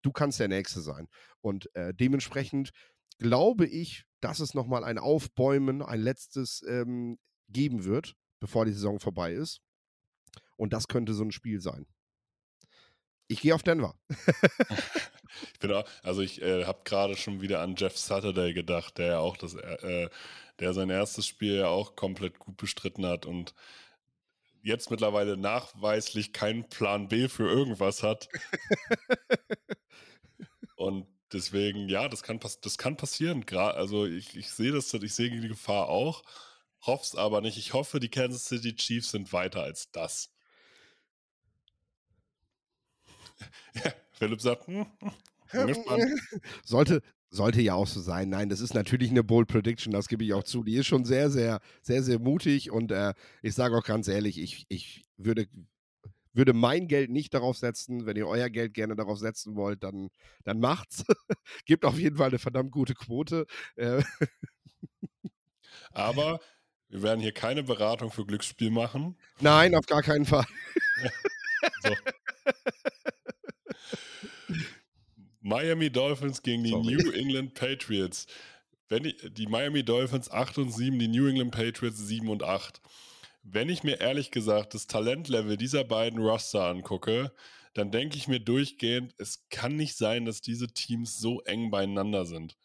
[0.00, 1.06] du kannst der Nächste sein.
[1.42, 2.70] Und äh, dementsprechend
[3.18, 9.00] glaube ich, dass es nochmal ein Aufbäumen, ein letztes ähm, geben wird, bevor die Saison
[9.00, 9.60] vorbei ist.
[10.56, 11.86] Und das könnte so ein Spiel sein.
[13.28, 13.94] Ich gehe auf Denver.
[15.52, 19.06] ich bin auch, also ich äh, habe gerade schon wieder an Jeff Saturday gedacht, der
[19.06, 20.10] ja auch das, äh, äh,
[20.58, 23.54] der sein erstes Spiel ja auch komplett gut bestritten hat und
[24.62, 28.28] jetzt mittlerweile nachweislich keinen Plan B für irgendwas hat.
[30.76, 33.44] und deswegen, ja, das kann, das kann passieren.
[33.48, 36.24] also ich, ich sehe das, ich sehe die Gefahr auch,
[36.82, 37.58] hoffe es aber nicht.
[37.58, 40.30] Ich hoffe, die Kansas City Chiefs sind weiter als das.
[43.74, 44.86] ja, Philipp sagt, hm,
[45.48, 46.20] hm,
[46.64, 48.28] sollte, sollte ja auch so sein.
[48.28, 50.64] Nein, das ist natürlich eine Bold Prediction, das gebe ich auch zu.
[50.64, 54.38] Die ist schon sehr, sehr, sehr, sehr mutig und äh, ich sage auch ganz ehrlich,
[54.40, 55.46] ich, ich würde,
[56.32, 58.06] würde mein Geld nicht darauf setzen.
[58.06, 60.08] Wenn ihr euer Geld gerne darauf setzen wollt, dann,
[60.44, 61.04] dann macht's.
[61.66, 63.46] Gibt auf jeden Fall eine verdammt gute Quote.
[63.76, 64.02] Äh.
[65.92, 66.40] Aber
[66.88, 69.16] wir werden hier keine Beratung für Glücksspiel machen.
[69.40, 70.46] Nein, auf gar keinen Fall.
[71.82, 71.94] so.
[75.40, 76.94] Miami Dolphins gegen die Sorry.
[76.94, 78.26] New England Patriots.
[78.88, 82.80] Wenn ich, die Miami Dolphins 8 und 7, die New England Patriots 7 und 8.
[83.42, 87.32] Wenn ich mir ehrlich gesagt das Talentlevel dieser beiden Roster angucke,
[87.74, 92.26] dann denke ich mir durchgehend, es kann nicht sein, dass diese Teams so eng beieinander
[92.26, 92.56] sind.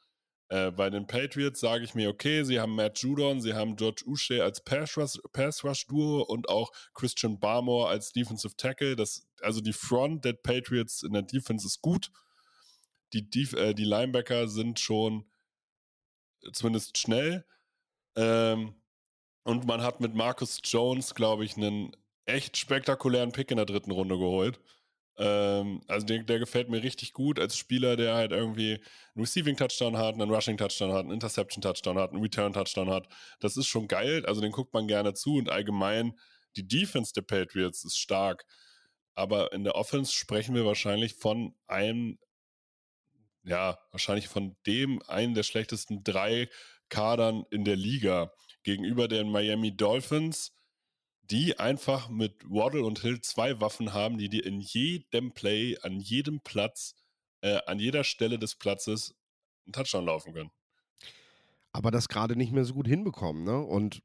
[0.50, 4.04] Äh, bei den Patriots sage ich mir, okay, sie haben Matt Judon, sie haben George
[4.06, 8.96] Uche als Pass-Rush-Duo und auch Christian Barmore als Defensive Tackle.
[8.96, 12.12] Das, also die Front der Patriots in der Defense ist gut.
[13.14, 15.26] die, die, äh, die Linebacker sind schon
[16.52, 17.46] zumindest schnell.
[18.16, 18.76] Ähm,
[19.44, 23.92] und man hat mit Marcus Jones, glaube ich, einen echt spektakulären Pick in der dritten
[23.92, 24.60] Runde geholt.
[25.18, 28.82] Ähm, also der, der, gefällt mir richtig gut als Spieler, der halt irgendwie
[29.14, 32.90] einen Receiving Touchdown hat, einen Rushing Touchdown hat, einen Interception Touchdown hat, einen Return Touchdown
[32.90, 33.08] hat.
[33.40, 34.26] Das ist schon geil.
[34.26, 36.18] Also den guckt man gerne zu und allgemein
[36.56, 38.46] die Defense der Patriots ist stark.
[39.16, 42.18] Aber in der Offense sprechen wir wahrscheinlich von einem,
[43.44, 46.50] ja, wahrscheinlich von dem einen der schlechtesten drei
[46.90, 48.32] Kadern in der Liga
[48.64, 50.56] gegenüber den Miami Dolphins
[51.32, 56.00] die einfach mit Waddle und Hill zwei Waffen haben, die dir in jedem Play, an
[56.00, 56.96] jedem Platz,
[57.42, 59.16] äh, an jeder Stelle des Platzes
[59.66, 60.52] einen Touchdown laufen können.
[61.72, 63.60] Aber das gerade nicht mehr so gut hinbekommen, ne?
[63.60, 64.02] Und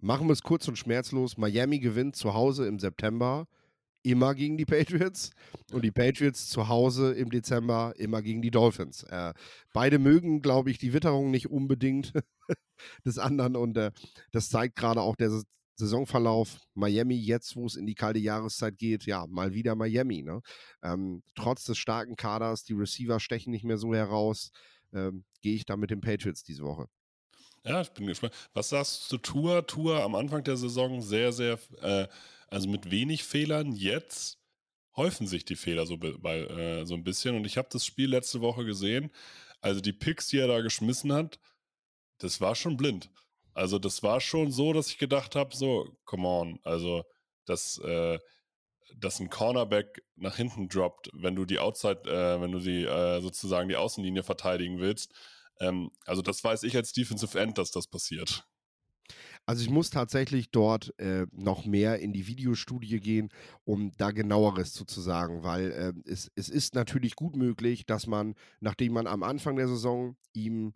[0.00, 1.36] machen wir es kurz und schmerzlos.
[1.36, 3.46] Miami gewinnt zu Hause im September
[4.02, 5.30] immer gegen die Patriots
[5.70, 9.04] und die Patriots zu Hause im Dezember immer gegen die Dolphins.
[9.04, 9.32] Äh,
[9.72, 12.12] beide mögen, glaube ich, die Witterung nicht unbedingt
[13.04, 13.92] des anderen und äh,
[14.32, 15.30] das zeigt gerade auch der
[15.82, 20.22] Saisonverlauf Miami jetzt, wo es in die kalte Jahreszeit geht, ja, mal wieder Miami.
[20.22, 20.40] Ne?
[20.82, 24.52] Ähm, trotz des starken Kaders, die Receiver stechen nicht mehr so heraus,
[24.92, 26.86] ähm, gehe ich da mit den Patriots diese Woche.
[27.64, 28.32] Ja, ich bin gespannt.
[28.54, 29.66] Was sagst du Tour?
[29.66, 32.06] Tour am Anfang der Saison sehr, sehr, äh,
[32.46, 33.72] also mit wenig Fehlern.
[33.72, 34.38] Jetzt
[34.96, 37.34] häufen sich die Fehler so, bei, äh, so ein bisschen.
[37.34, 39.10] Und ich habe das Spiel letzte Woche gesehen.
[39.60, 41.40] Also die Picks, die er da geschmissen hat,
[42.18, 43.10] das war schon blind.
[43.54, 47.04] Also das war schon so, dass ich gedacht habe, so, come on, also
[47.44, 48.18] dass, äh,
[48.96, 53.20] dass ein Cornerback nach hinten droppt, wenn du die Outside, äh, wenn du die äh,
[53.20, 55.12] sozusagen die Außenlinie verteidigen willst.
[55.60, 58.46] Ähm, also das weiß ich als Defensive End, dass das passiert.
[59.44, 63.30] Also ich muss tatsächlich dort äh, noch mehr in die Videostudie gehen,
[63.64, 68.34] um da genaueres zu, sagen, weil äh, es, es ist natürlich gut möglich, dass man,
[68.60, 70.74] nachdem man am Anfang der Saison ihm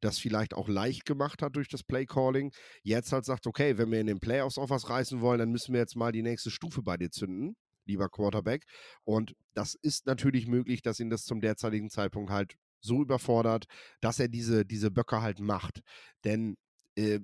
[0.00, 4.00] das vielleicht auch leicht gemacht hat durch das Playcalling, jetzt halt sagt, okay, wenn wir
[4.00, 6.82] in den Playoffs auch was reißen wollen, dann müssen wir jetzt mal die nächste Stufe
[6.82, 7.56] bei dir zünden,
[7.86, 8.64] lieber Quarterback.
[9.04, 13.66] Und das ist natürlich möglich, dass ihn das zum derzeitigen Zeitpunkt halt so überfordert,
[14.00, 15.80] dass er diese, diese Böcke halt macht.
[16.24, 16.56] Denn
[16.96, 17.20] äh,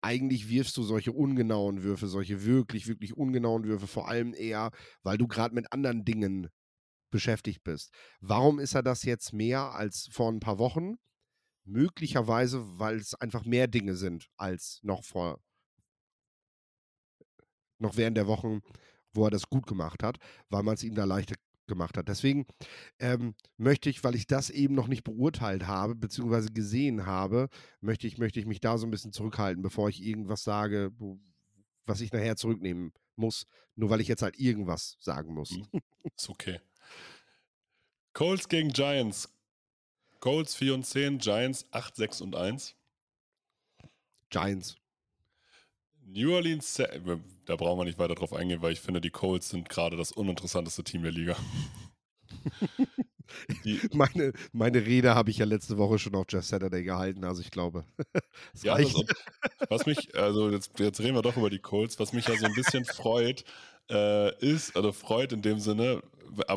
[0.00, 4.70] eigentlich wirfst du solche ungenauen Würfe, solche wirklich, wirklich ungenauen Würfe, vor allem eher,
[5.02, 6.48] weil du gerade mit anderen Dingen
[7.10, 7.92] beschäftigt bist.
[8.20, 10.96] Warum ist er das jetzt mehr als vor ein paar Wochen?
[11.64, 15.40] Möglicherweise, weil es einfach mehr Dinge sind als noch vor,
[17.78, 18.60] noch während der Wochen,
[19.12, 22.08] wo er das gut gemacht hat, weil man es ihm da leichter gemacht hat.
[22.08, 22.46] Deswegen
[22.98, 27.48] ähm, möchte ich, weil ich das eben noch nicht beurteilt habe, beziehungsweise gesehen habe,
[27.80, 30.92] möchte ich, möchte ich mich da so ein bisschen zurückhalten, bevor ich irgendwas sage,
[31.86, 35.50] was ich nachher zurücknehmen muss, nur weil ich jetzt halt irgendwas sagen muss.
[35.50, 35.80] Mhm.
[36.16, 36.60] Ist okay.
[38.12, 39.32] Colts gegen Giants.
[40.22, 42.76] Colts 4 und 10, Giants 8, 6 und 1.
[44.30, 44.76] Giants.
[46.06, 46.80] New Orleans,
[47.44, 50.12] da brauchen wir nicht weiter drauf eingehen, weil ich finde, die Colts sind gerade das
[50.12, 51.36] uninteressanteste Team der Liga.
[53.92, 57.50] meine, meine Rede habe ich ja letzte Woche schon auf Just Saturday gehalten, also ich
[57.50, 57.84] glaube.
[58.62, 59.04] ja, also,
[59.68, 62.46] was mich, also jetzt, jetzt reden wir doch über die Colts, was mich ja so
[62.46, 63.44] ein bisschen freut,
[63.90, 66.00] äh, ist, also freut in dem Sinne,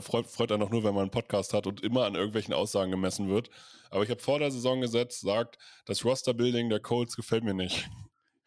[0.01, 2.91] freut, freut einen auch nur, wenn man einen Podcast hat und immer an irgendwelchen Aussagen
[2.91, 3.49] gemessen wird.
[3.89, 7.89] Aber ich habe vor der Saison gesetzt, sagt, das Roster-Building der Colts gefällt mir nicht.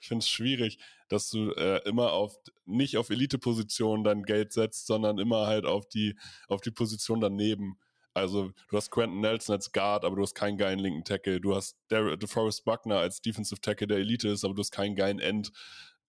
[0.00, 4.86] Ich finde es schwierig, dass du äh, immer auf nicht auf Elite-Positionen dein Geld setzt,
[4.86, 6.16] sondern immer halt auf die,
[6.48, 7.78] auf die Position daneben.
[8.14, 11.40] Also du hast Quentin Nelson als Guard, aber du hast keinen geilen linken Tackle.
[11.40, 15.20] Du hast DeForest Buckner als Defensive Tackle, der Elite ist, aber du hast keinen geilen
[15.20, 15.52] End.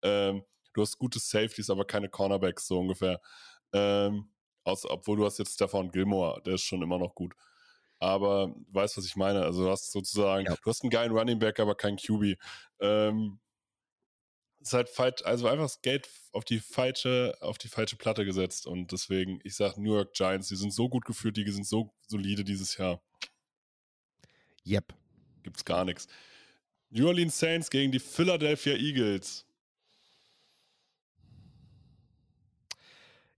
[0.01, 3.21] Ähm, du hast gute Safeties, aber keine Cornerbacks, so ungefähr.
[3.73, 4.29] Ähm,
[4.63, 7.34] aus, obwohl du hast jetzt Stefan Gilmore, der ist schon immer noch gut.
[8.00, 9.43] Aber du weißt, was ich meine.
[9.43, 10.56] Also du hast sozusagen, ja.
[10.56, 12.38] du hast einen geilen Running Back, aber keinen QB.
[12.80, 13.39] Ähm,
[14.62, 18.67] ist halt falsch, also einfach das Geld auf die falsche, auf die falsche Platte gesetzt.
[18.67, 21.93] Und deswegen, ich sage New York Giants, die sind so gut geführt, die sind so
[22.08, 23.02] solide dieses Jahr.
[24.65, 24.93] Yep.
[25.43, 26.08] Gibt's gar nichts.
[26.89, 29.45] New Orleans Saints gegen die Philadelphia Eagles.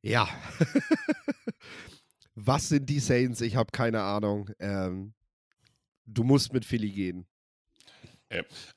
[0.01, 0.27] Ja.
[2.35, 3.41] Was sind die Saints?
[3.41, 4.49] Ich habe keine Ahnung.
[4.59, 5.13] Ähm,
[6.05, 7.27] du musst mit Philly gehen.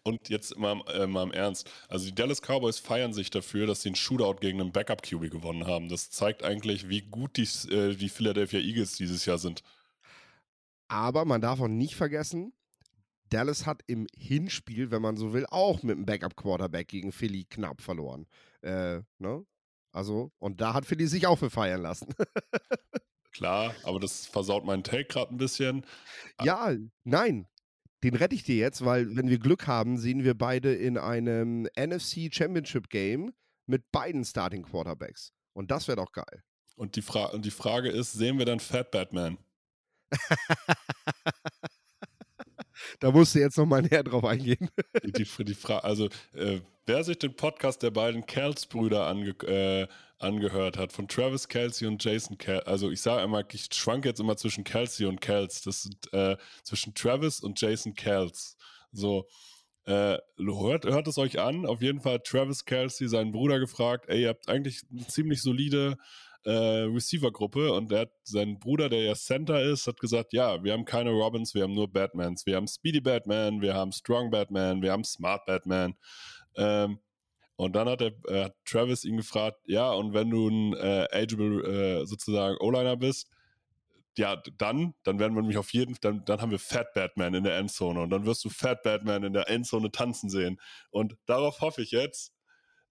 [0.03, 1.71] Und jetzt mal, äh, mal im Ernst.
[1.89, 5.67] Also die Dallas Cowboys feiern sich dafür, dass sie einen Shootout gegen einen Backup-QB gewonnen
[5.67, 5.89] haben.
[5.89, 9.63] Das zeigt eigentlich, wie gut die, äh, die Philadelphia Eagles dieses Jahr sind.
[10.89, 12.53] Aber man darf auch nicht vergessen,
[13.31, 17.81] Dallas hat im Hinspiel, wenn man so will, auch mit einem Backup-Quarterback gegen Philly knapp
[17.81, 18.27] verloren.
[18.61, 19.45] Äh, ne?
[19.95, 22.09] Also, und da hat Philly sich auch für feiern lassen.
[23.31, 25.87] Klar, aber das versaut meinen Take gerade ein bisschen.
[26.43, 27.47] Ja, nein,
[28.03, 31.69] den rette ich dir jetzt, weil wenn wir Glück haben, sehen wir beide in einem
[31.79, 33.33] NFC Championship Game
[33.67, 35.33] mit beiden Starting Quarterbacks.
[35.53, 36.43] Und das wäre doch geil.
[36.75, 39.39] Und die, Fra und die Frage ist, sehen wir dann Fat Batman?
[43.01, 44.69] da musst du jetzt noch mal näher drauf eingehen.
[45.05, 49.87] die, die, die Frage, also äh, wer sich den Podcast der beiden Kels-Brüder ange äh,
[50.19, 54.21] angehört hat, von Travis Kelsey und Jason Kelsey, also ich sage immer, ich schwanke jetzt
[54.21, 58.57] immer zwischen Kelsey und Kels, das sind äh, zwischen Travis und Jason Kels.
[58.93, 59.27] So,
[59.87, 61.67] äh, hört, hört es euch an.
[61.67, 65.99] Auf jeden Fall Travis Kelsey seinen Bruder gefragt, ey, ihr habt eigentlich eine ziemlich solide
[66.45, 70.73] äh, Receiver-Gruppe und der hat, sein Bruder, der ja Center ist, hat gesagt, ja, wir
[70.73, 72.47] haben keine Robins, wir haben nur Batmans.
[72.47, 75.95] Wir haben Speedy Batman, wir haben Strong Batman, wir haben Smart Batman.
[76.57, 76.99] Ähm,
[77.57, 81.07] und dann hat, er, äh, hat Travis ihn gefragt, ja, und wenn du ein äh,
[81.13, 83.29] ageable äh, sozusagen O-Liner bist,
[84.17, 87.45] ja, dann, dann werden wir nämlich auf jeden dann, dann haben wir Fat Batman in
[87.45, 90.61] der Endzone und dann wirst du Fat Batman in der Endzone tanzen sehen.
[90.91, 92.33] Und darauf hoffe ich jetzt,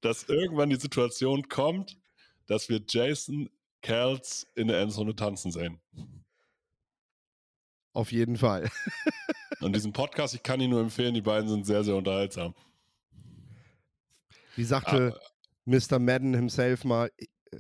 [0.02, 1.98] dass irgendwann die Situation kommt,
[2.47, 3.49] dass wir Jason
[3.82, 5.79] Kels in der Endzone tanzen sehen.
[7.93, 8.69] Auf jeden Fall.
[9.62, 12.56] Und diesen Podcast, ich kann ihn nur empfehlen, die beiden sind sehr, sehr unterhaltsam.
[14.56, 15.29] Wie sagte ah,
[15.65, 15.99] Mr.
[15.99, 17.60] Madden himself mal, äh,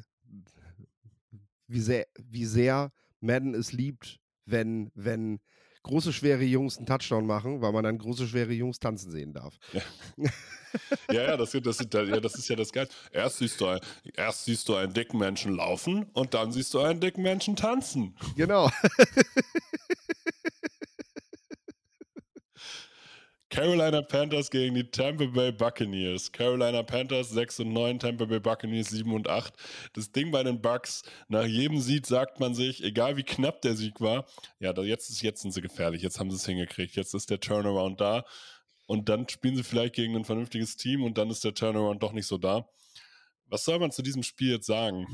[1.67, 5.39] wie sehr, wie sehr Madden es liebt, wenn, wenn
[5.83, 9.57] große, schwere Jungs einen Touchdown machen, weil man dann große, schwere Jungs tanzen sehen darf.
[9.73, 9.81] Ja,
[11.11, 12.87] ja, ja, das, das, ja, das ist ja das Geil.
[13.11, 13.79] Erst siehst, du,
[14.15, 18.15] erst siehst du einen dicken Menschen laufen und dann siehst du einen dicken Menschen tanzen.
[18.35, 18.69] Genau.
[23.53, 26.31] Carolina Panthers gegen die Tampa Bay Buccaneers.
[26.31, 29.53] Carolina Panthers 6 und 9, Tampa Bay Buccaneers 7 und 8.
[29.93, 33.75] Das Ding bei den Bucks, nach jedem Sieg sagt man sich, egal wie knapp der
[33.75, 34.25] Sieg war,
[34.57, 37.39] ja, jetzt, ist, jetzt sind sie gefährlich, jetzt haben sie es hingekriegt, jetzt ist der
[37.39, 38.25] Turnaround da
[38.87, 42.13] und dann spielen sie vielleicht gegen ein vernünftiges Team und dann ist der Turnaround doch
[42.13, 42.67] nicht so da.
[43.45, 45.05] Was soll man zu diesem Spiel jetzt sagen?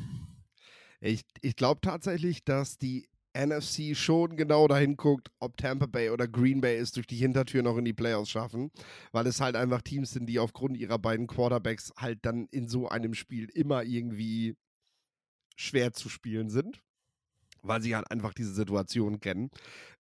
[1.02, 3.10] Ich, ich glaube tatsächlich, dass die
[3.46, 7.64] NFC schon genau dahin guckt, ob Tampa Bay oder Green Bay es durch die Hintertür
[7.64, 8.72] noch in die Playoffs schaffen,
[9.12, 12.90] weil es halt einfach Teams sind, die aufgrund ihrer beiden Quarterbacks halt dann in so
[12.90, 14.56] einem Spiel immer irgendwie
[15.56, 16.82] schwer zu spielen sind,
[17.62, 19.50] weil sie halt einfach diese Situation kennen.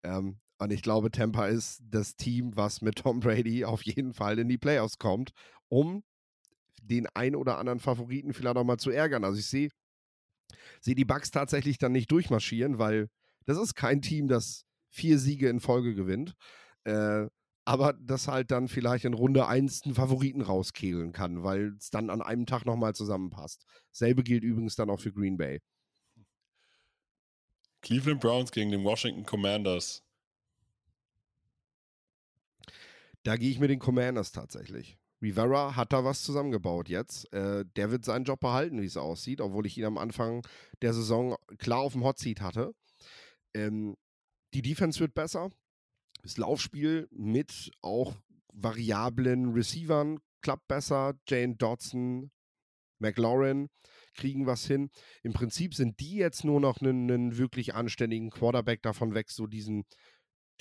[0.03, 4.39] Ähm, und ich glaube, Tampa ist das Team, was mit Tom Brady auf jeden Fall
[4.39, 5.31] in die Playoffs kommt,
[5.69, 6.03] um
[6.81, 9.23] den ein oder anderen Favoriten vielleicht auch mal zu ärgern.
[9.23, 9.69] Also ich sehe
[10.79, 13.09] sehe die Bucks tatsächlich dann nicht durchmarschieren, weil
[13.47, 16.35] das ist kein Team, das vier Siege in Folge gewinnt.
[16.83, 17.27] Äh,
[17.65, 22.09] aber das halt dann vielleicht in Runde 1 einen Favoriten rauskehlen kann, weil es dann
[22.09, 23.65] an einem Tag nochmal zusammenpasst.
[23.91, 25.59] Selbe gilt übrigens dann auch für Green Bay.
[27.81, 30.03] Cleveland Browns gegen den Washington Commanders.
[33.23, 34.97] Da gehe ich mit den Commanders tatsächlich.
[35.21, 37.31] Rivera hat da was zusammengebaut jetzt.
[37.33, 40.45] Äh, der wird seinen Job behalten, wie es aussieht, obwohl ich ihn am Anfang
[40.81, 42.73] der Saison klar auf dem Hotseat hatte.
[43.57, 43.95] Ähm,
[44.53, 45.49] die Defense wird besser.
[46.23, 48.15] Das Laufspiel mit auch
[48.53, 51.15] variablen Receivern klappt besser.
[51.27, 52.31] Jane Dodson,
[52.99, 53.69] McLaurin
[54.15, 54.89] kriegen was hin.
[55.23, 59.45] Im Prinzip sind die jetzt nur noch einen, einen wirklich anständigen Quarterback davon weg, so
[59.45, 59.85] diesen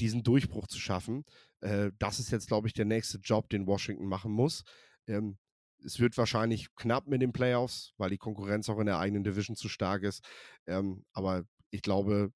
[0.00, 1.24] diesen Durchbruch zu schaffen.
[1.60, 4.62] Äh, das ist jetzt, glaube ich, der nächste Job, den Washington machen muss.
[5.06, 5.38] Ähm,
[5.84, 9.56] es wird wahrscheinlich knapp mit den Playoffs, weil die Konkurrenz auch in der eigenen Division
[9.56, 10.24] zu stark ist.
[10.66, 12.32] Ähm, aber ich glaube,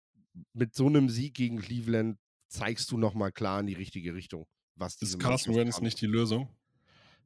[0.52, 4.46] mit so einem Sieg gegen Cleveland zeigst du nochmal klar in die richtige Richtung.
[4.74, 6.48] Was ist Carson Wentz nicht die Lösung?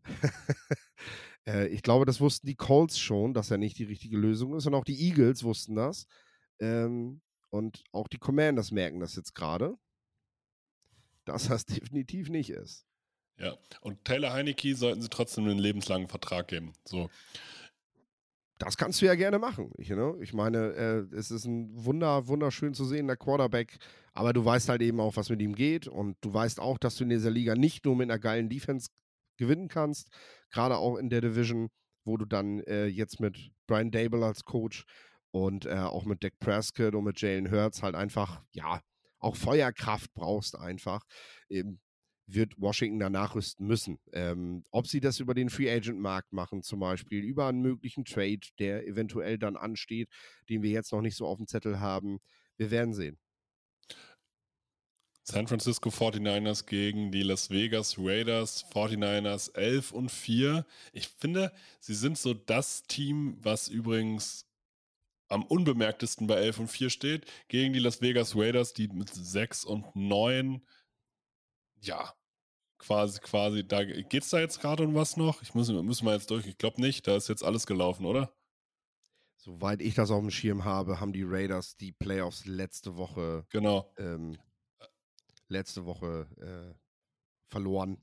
[1.47, 4.67] äh, ich glaube, das wussten die Colts schon, dass er nicht die richtige Lösung ist.
[4.67, 6.07] Und auch die Eagles wussten das.
[6.61, 9.77] Ähm, und auch die Commanders merken das jetzt gerade
[11.25, 12.87] dass das definitiv nicht ist.
[13.39, 16.73] Ja, und Taylor Heineke sollten sie trotzdem einen lebenslangen Vertrag geben.
[16.85, 17.11] So.
[18.59, 19.73] Das kannst du ja gerne machen.
[19.79, 20.17] Ich, you know?
[20.21, 23.79] ich meine, äh, es ist ein wunder, wunderschön zu sehender Quarterback,
[24.13, 26.97] aber du weißt halt eben auch, was mit ihm geht und du weißt auch, dass
[26.97, 28.91] du in dieser Liga nicht nur mit einer geilen Defense
[29.37, 30.09] gewinnen kannst,
[30.51, 31.69] gerade auch in der Division,
[32.05, 34.85] wo du dann äh, jetzt mit Brian Dable als Coach
[35.33, 38.81] und äh, auch mit Dak Prescott und mit Jalen Hurts halt einfach, ja,
[39.19, 41.03] auch Feuerkraft brauchst einfach,
[41.49, 41.81] ähm,
[42.27, 43.99] wird Washington danach rüsten müssen.
[44.13, 48.05] Ähm, ob sie das über den Free Agent Markt machen, zum Beispiel, über einen möglichen
[48.05, 50.09] Trade, der eventuell dann ansteht,
[50.49, 52.21] den wir jetzt noch nicht so auf dem Zettel haben,
[52.57, 53.19] wir werden sehen.
[55.27, 60.67] San Francisco 49ers gegen die Las Vegas Raiders 49ers 11 und 4.
[60.93, 61.51] Ich finde,
[61.81, 64.47] sie sind so das Team, was übrigens
[65.29, 69.65] am unbemerktesten bei 11 und 4 steht, gegen die Las Vegas Raiders, die mit 6
[69.65, 70.61] und 9,
[71.87, 72.15] ja,
[72.79, 75.43] quasi, quasi, da geht's da jetzt gerade um was noch?
[75.43, 76.47] Ich muss, müssen wir jetzt durch.
[76.47, 78.33] Ich glaube nicht, da ist jetzt alles gelaufen, oder?
[79.37, 83.93] Soweit ich das auf dem Schirm habe, haben die Raiders die Playoffs letzte Woche, genau.
[83.99, 84.39] ähm,
[85.49, 86.75] letzte Woche äh,
[87.51, 88.03] verloren,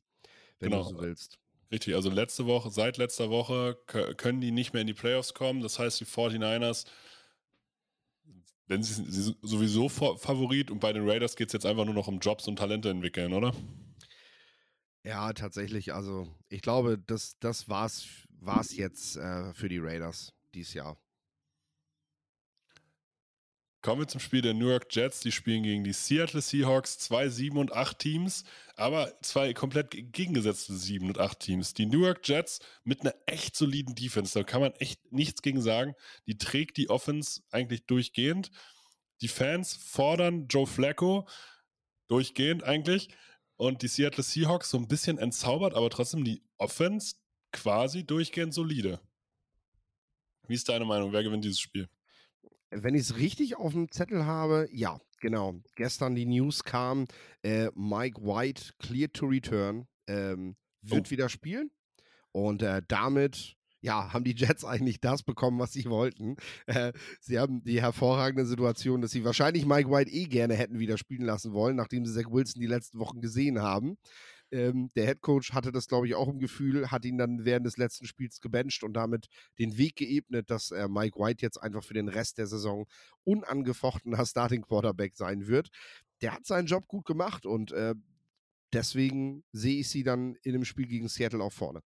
[0.59, 0.84] wenn genau.
[0.84, 1.39] du so willst.
[1.71, 3.79] Richtig, also letzte Woche, seit letzter Woche
[4.17, 5.61] können die nicht mehr in die Playoffs kommen.
[5.61, 6.86] Das heißt, die 49ers,
[8.72, 12.07] wenn sie, sie sowieso Favorit und bei den Raiders geht es jetzt einfach nur noch
[12.07, 13.53] um Jobs und Talente entwickeln, oder?
[15.03, 15.93] Ja, tatsächlich.
[15.93, 18.07] Also ich glaube, das, das war's,
[18.39, 20.97] war's jetzt äh, für die Raiders dieses Jahr.
[23.82, 25.21] Kommen wir zum Spiel der New York Jets.
[25.21, 28.43] Die spielen gegen die Seattle Seahawks, zwei 7 und 8 Teams,
[28.75, 31.73] aber zwei komplett gegengesetzte 7 und 8 Teams.
[31.73, 35.63] Die New York Jets mit einer echt soliden Defense, da kann man echt nichts gegen
[35.63, 35.95] sagen.
[36.27, 38.51] Die trägt die Offense eigentlich durchgehend.
[39.21, 41.27] Die Fans fordern Joe Flacco
[42.07, 43.09] durchgehend eigentlich.
[43.55, 47.15] Und die Seattle Seahawks so ein bisschen entzaubert, aber trotzdem die Offense
[47.51, 48.99] quasi durchgehend solide.
[50.47, 51.11] Wie ist deine Meinung?
[51.13, 51.89] Wer gewinnt dieses Spiel?
[52.72, 55.61] Wenn ich es richtig auf dem Zettel habe, ja, genau.
[55.76, 57.05] Gestern die News kam,
[57.43, 61.11] äh, Mike White cleared to return, ähm, wird oh.
[61.11, 61.69] wieder spielen.
[62.32, 66.38] Und äh, damit ja, haben die Jets eigentlich das bekommen, was sie wollten.
[66.65, 70.97] Äh, sie haben die hervorragende Situation, dass sie wahrscheinlich Mike White eh gerne hätten wieder
[70.97, 73.97] spielen lassen wollen, nachdem sie Zach Wilson die letzten Wochen gesehen haben.
[74.51, 77.65] Ähm, der Head Coach hatte das, glaube ich, auch im Gefühl, hat ihn dann während
[77.65, 79.27] des letzten Spiels gebencht und damit
[79.59, 82.85] den Weg geebnet, dass äh, Mike White jetzt einfach für den Rest der Saison
[83.23, 85.69] unangefochtener Starting Quarterback sein wird.
[86.21, 87.95] Der hat seinen Job gut gemacht und äh,
[88.73, 91.81] deswegen sehe ich sie dann in dem Spiel gegen Seattle auch vorne.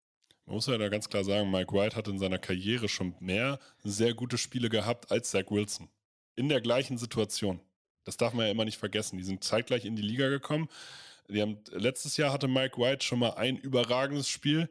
[0.45, 3.59] Man muss ja da ganz klar sagen, Mike White hat in seiner Karriere schon mehr
[3.83, 5.89] sehr gute Spiele gehabt als Zach Wilson.
[6.35, 7.59] In der gleichen Situation.
[8.03, 9.17] Das darf man ja immer nicht vergessen.
[9.17, 10.69] Die sind zeitgleich in die Liga gekommen.
[11.29, 14.69] Die haben, letztes Jahr hatte Mike White schon mal ein überragendes Spiel.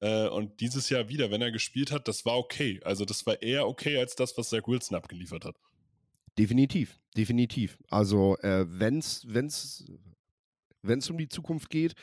[0.00, 2.80] Äh, und dieses Jahr wieder, wenn er gespielt hat, das war okay.
[2.84, 5.56] Also das war eher okay als das, was Zach Wilson abgeliefert hat.
[6.38, 7.78] Definitiv, definitiv.
[7.88, 9.46] Also äh, wenn es wenn
[10.98, 11.94] es um die Zukunft geht.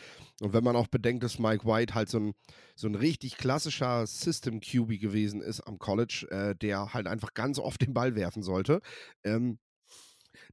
[0.42, 2.34] Und wenn man auch bedenkt, dass Mike White halt so ein,
[2.76, 7.60] so ein richtig klassischer System QB gewesen ist am College, äh, der halt einfach ganz
[7.60, 8.82] oft den Ball werfen sollte,
[9.24, 9.60] ähm,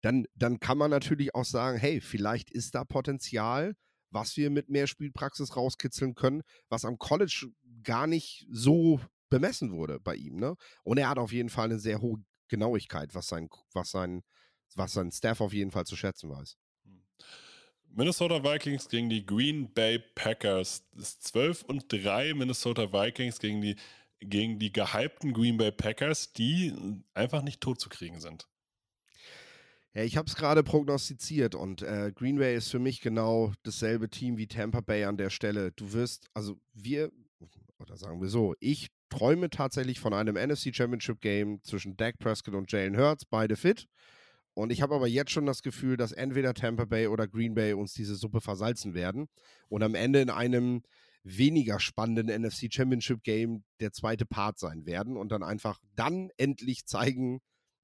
[0.00, 3.74] dann, dann kann man natürlich auch sagen, hey, vielleicht ist da Potenzial,
[4.10, 7.48] was wir mit mehr Spielpraxis rauskitzeln können, was am College
[7.82, 10.36] gar nicht so bemessen wurde bei ihm.
[10.36, 10.56] Ne?
[10.82, 14.22] Und er hat auf jeden Fall eine sehr hohe Genauigkeit, was sein, was sein,
[14.74, 16.56] was sein Staff auf jeden Fall zu schätzen weiß.
[17.92, 20.88] Minnesota Vikings gegen die Green Bay Packers.
[20.92, 23.76] Das ist 12 und 3 Minnesota Vikings gegen die,
[24.20, 26.72] gegen die gehypten Green Bay Packers, die
[27.14, 28.49] einfach nicht tot zu kriegen sind.
[29.92, 34.08] Ja, ich habe es gerade prognostiziert und äh, Green Bay ist für mich genau dasselbe
[34.08, 35.72] Team wie Tampa Bay an der Stelle.
[35.72, 37.10] Du wirst, also wir,
[37.80, 42.54] oder sagen wir so, ich träume tatsächlich von einem NFC Championship Game zwischen Dak Prescott
[42.54, 43.88] und Jalen Hurts, beide fit.
[44.54, 47.72] Und ich habe aber jetzt schon das Gefühl, dass entweder Tampa Bay oder Green Bay
[47.72, 49.28] uns diese Suppe versalzen werden
[49.68, 50.82] und am Ende in einem
[51.24, 56.86] weniger spannenden NFC Championship Game der zweite Part sein werden und dann einfach dann endlich
[56.86, 57.40] zeigen,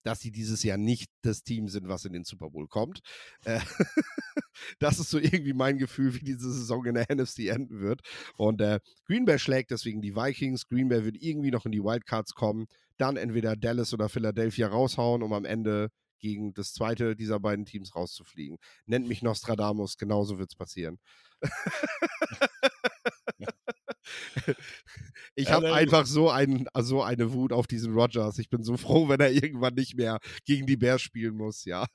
[0.07, 3.01] dass sie dieses Jahr nicht das Team sind, was in den Super Bowl kommt.
[3.45, 3.59] Äh,
[4.79, 8.03] das ist so irgendwie mein Gefühl, wie diese Saison in der NFC enden wird.
[8.37, 10.69] Und äh, Green Bay schlägt deswegen die Vikings.
[10.69, 12.67] Green Bay wird irgendwie noch in die Wildcards kommen,
[12.99, 15.91] dann entweder Dallas oder Philadelphia raushauen, um am Ende
[16.21, 18.59] gegen das zweite dieser beiden Teams rauszufliegen.
[18.87, 21.01] Nennt mich Nostradamus, genauso wird es passieren.
[25.37, 28.39] ich habe einfach so, ein, so eine Wut auf diesen Rogers.
[28.39, 31.87] Ich bin so froh, wenn er irgendwann nicht mehr gegen die Bears spielen muss, ja.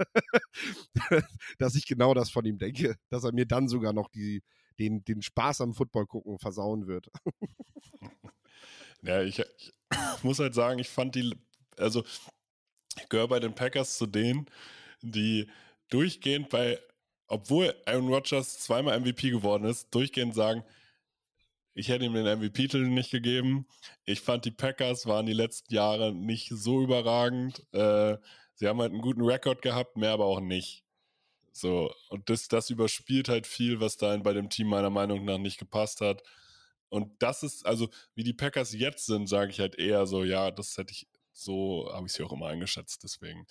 [1.58, 2.96] dass ich genau das von ihm denke.
[3.10, 4.44] Dass er mir dann sogar noch die,
[4.80, 7.08] den, den Spaß am Football gucken versauen wird.
[9.02, 9.74] ja, ich, ich
[10.24, 11.36] muss halt sagen, ich fand die,
[11.78, 12.04] also
[12.98, 14.46] ich gehöre bei den Packers zu denen,
[15.02, 15.50] die
[15.90, 16.80] durchgehend bei,
[17.28, 20.64] obwohl Aaron Rodgers zweimal MVP geworden ist, durchgehend sagen,
[21.74, 23.68] ich hätte ihm den MVP-Titel nicht gegeben.
[24.06, 27.66] Ich fand, die Packers waren die letzten Jahre nicht so überragend.
[27.74, 28.18] Äh,
[28.56, 30.84] sie haben halt einen guten Rekord gehabt, mehr aber auch nicht.
[31.54, 35.38] So, und das, das überspielt halt viel, was da bei dem Team meiner Meinung nach
[35.38, 36.24] nicht gepasst hat.
[36.90, 40.52] Und das ist, also, wie die Packers jetzt sind, sage ich halt eher so, ja,
[40.52, 43.04] das hätte ich so habe ich sie auch immer eingeschätzt.
[43.04, 43.46] Deswegen,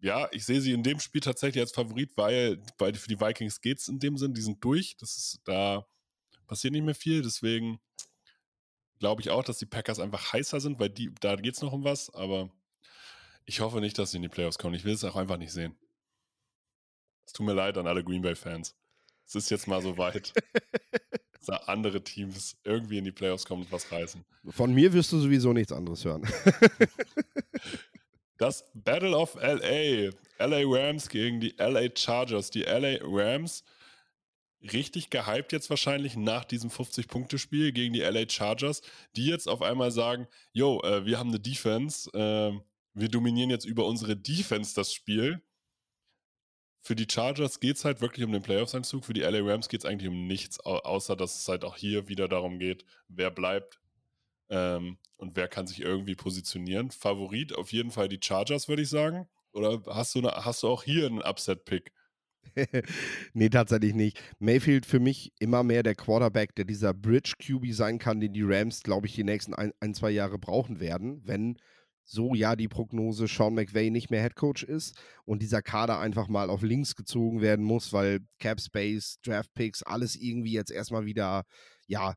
[0.00, 3.60] ja, ich sehe sie in dem Spiel tatsächlich als Favorit, weil, weil für die Vikings
[3.60, 4.96] geht es in dem Sinn, die sind durch.
[4.96, 5.86] Das ist, da
[6.48, 7.22] passiert nicht mehr viel.
[7.22, 7.78] Deswegen
[8.98, 11.72] glaube ich auch, dass die Packers einfach heißer sind, weil die, da geht es noch
[11.72, 12.50] um was, aber
[13.44, 14.74] Ich hoffe nicht, dass sie in die Playoffs kommen.
[14.74, 15.74] Ich will es auch einfach nicht sehen.
[17.24, 18.74] Es tut mir leid an alle Green Bay Fans.
[19.26, 20.32] Es ist jetzt mal so weit,
[21.46, 24.24] dass andere Teams irgendwie in die Playoffs kommen und was reißen.
[24.48, 26.26] Von mir wirst du sowieso nichts anderes hören.
[28.38, 30.10] Das Battle of LA.
[30.38, 32.50] LA Rams gegen die LA Chargers.
[32.50, 33.64] Die LA Rams
[34.62, 38.82] richtig gehypt jetzt wahrscheinlich nach diesem 50-Punkte-Spiel gegen die LA Chargers,
[39.16, 42.58] die jetzt auf einmal sagen, yo, äh, wir haben eine Defense, äh,
[42.94, 45.42] wir dominieren jetzt über unsere Defense das Spiel.
[46.80, 49.80] Für die Chargers geht es halt wirklich um den Playoffs-Einzug, für die LA Rams geht
[49.80, 53.80] es eigentlich um nichts, außer dass es halt auch hier wieder darum geht, wer bleibt
[54.48, 56.90] ähm, und wer kann sich irgendwie positionieren.
[56.90, 59.28] Favorit auf jeden Fall die Chargers, würde ich sagen.
[59.52, 61.92] Oder hast du, eine, hast du auch hier einen Upset-Pick?
[63.32, 64.20] nee, tatsächlich nicht.
[64.38, 68.42] Mayfield für mich immer mehr der Quarterback, der dieser Bridge QB sein kann, den die
[68.42, 71.58] Rams, glaube ich, die nächsten ein, ein, zwei Jahre brauchen werden, wenn
[72.04, 76.48] so ja die Prognose Sean McVay nicht mehr Headcoach ist und dieser Kader einfach mal
[76.48, 81.44] auf links gezogen werden muss, weil Cap Space, Draft Picks, alles irgendwie jetzt erstmal wieder
[81.86, 82.14] ja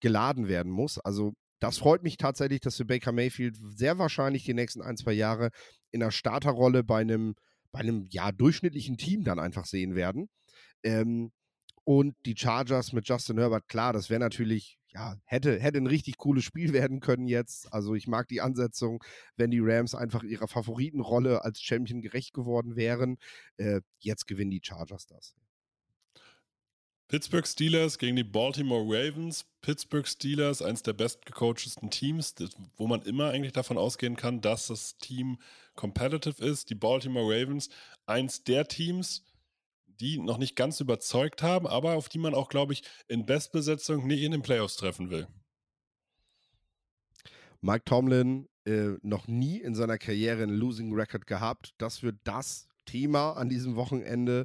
[0.00, 0.98] geladen werden muss.
[0.98, 5.12] Also das freut mich tatsächlich, dass wir Baker Mayfield sehr wahrscheinlich die nächsten ein, zwei
[5.12, 5.50] Jahre
[5.90, 7.34] in der Starterrolle bei einem,
[7.76, 10.30] bei einem ja, durchschnittlichen Team dann einfach sehen werden.
[10.82, 11.30] Ähm,
[11.84, 16.16] und die Chargers mit Justin Herbert, klar, das wäre natürlich, ja, hätte, hätte ein richtig
[16.16, 17.70] cooles Spiel werden können jetzt.
[17.74, 19.04] Also ich mag die Ansetzung,
[19.36, 23.18] wenn die Rams einfach ihrer Favoritenrolle als Champion gerecht geworden wären.
[23.58, 25.34] Äh, jetzt gewinnen die Chargers das.
[27.08, 29.44] Pittsburgh Steelers gegen die Baltimore Ravens.
[29.62, 32.34] Pittsburgh Steelers, eines der bestgecoachesten Teams,
[32.76, 35.38] wo man immer eigentlich davon ausgehen kann, dass das Team
[35.76, 36.68] competitive ist.
[36.70, 37.68] Die Baltimore Ravens,
[38.06, 39.22] eins der Teams,
[39.86, 44.06] die noch nicht ganz überzeugt haben, aber auf die man auch, glaube ich, in Bestbesetzung
[44.06, 45.28] nicht in den Playoffs treffen will.
[47.60, 51.72] Mike Tomlin äh, noch nie in seiner Karriere einen Losing Record gehabt.
[51.78, 54.44] Das wird das Thema an diesem Wochenende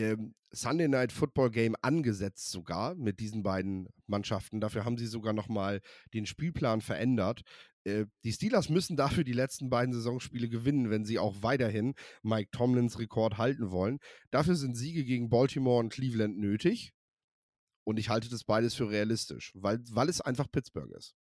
[0.00, 4.60] ähm, Sunday Night Football Game angesetzt sogar mit diesen beiden Mannschaften.
[4.60, 5.80] Dafür haben sie sogar nochmal
[6.14, 7.42] den Spielplan verändert.
[7.84, 12.50] Äh, die Steelers müssen dafür die letzten beiden Saisonspiele gewinnen, wenn sie auch weiterhin Mike
[12.50, 13.98] Tomlins Rekord halten wollen.
[14.30, 16.92] Dafür sind Siege gegen Baltimore und Cleveland nötig.
[17.84, 21.14] Und ich halte das beides für realistisch, weil, weil es einfach Pittsburgh ist.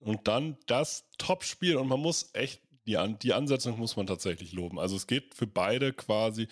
[0.00, 4.78] Und dann das Topspiel und man muss echt, die, die Ansetzung muss man tatsächlich loben.
[4.78, 6.48] Also es geht für beide quasi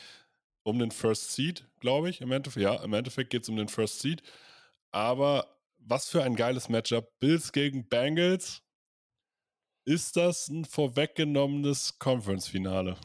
[0.67, 2.21] um den First Seed, glaube ich.
[2.21, 4.23] Im Endeffekt, ja, im Endeffekt geht es um den First Seed.
[4.91, 7.09] Aber was für ein geiles Matchup.
[7.21, 8.63] Bills gegen Bengals.
[9.85, 12.97] Ist das ein vorweggenommenes Conference-Finale?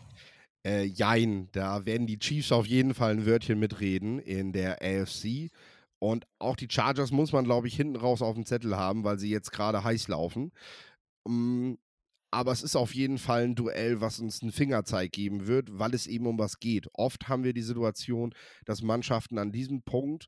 [0.66, 5.51] Äh, jein, da werden die Chiefs auf jeden Fall ein Wörtchen mitreden in der AFC.
[5.99, 9.20] Und auch die Chargers muss man, glaube ich, hinten raus auf dem Zettel haben, weil
[9.20, 10.51] sie jetzt gerade heiß laufen.
[11.28, 11.74] Mm,
[12.32, 15.94] aber es ist auf jeden Fall ein Duell, was uns einen Fingerzeig geben wird, weil
[15.94, 16.88] es eben um was geht.
[16.94, 18.34] Oft haben wir die Situation,
[18.66, 20.28] dass Mannschaften an diesem Punkt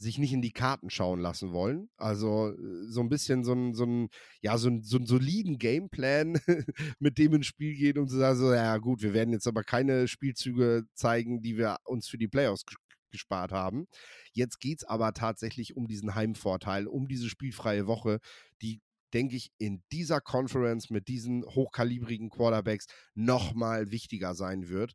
[0.00, 1.90] sich nicht in die Karten schauen lassen wollen.
[1.96, 4.08] Also äh, so ein bisschen so ein, so ein
[4.40, 6.38] ja, so, ein, so einen soliden Gameplan,
[7.00, 9.64] mit dem ins Spiel geht, um zu sagen, so, ja gut, wir werden jetzt aber
[9.64, 12.64] keine Spielzüge zeigen, die wir uns für die Playoffs
[13.10, 13.86] gespart haben.
[14.32, 18.20] Jetzt geht es aber tatsächlich um diesen Heimvorteil, um diese spielfreie Woche,
[18.62, 18.80] die
[19.14, 24.92] denke ich, in dieser Conference mit diesen hochkalibrigen Quarterbacks nochmal wichtiger sein wird,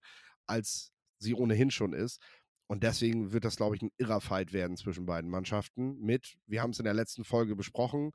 [0.47, 2.21] als sie ohnehin schon ist.
[2.67, 6.61] Und deswegen wird das, glaube ich, ein irrer Fight werden zwischen beiden Mannschaften mit, wir
[6.61, 8.11] haben es in der letzten Folge besprochen,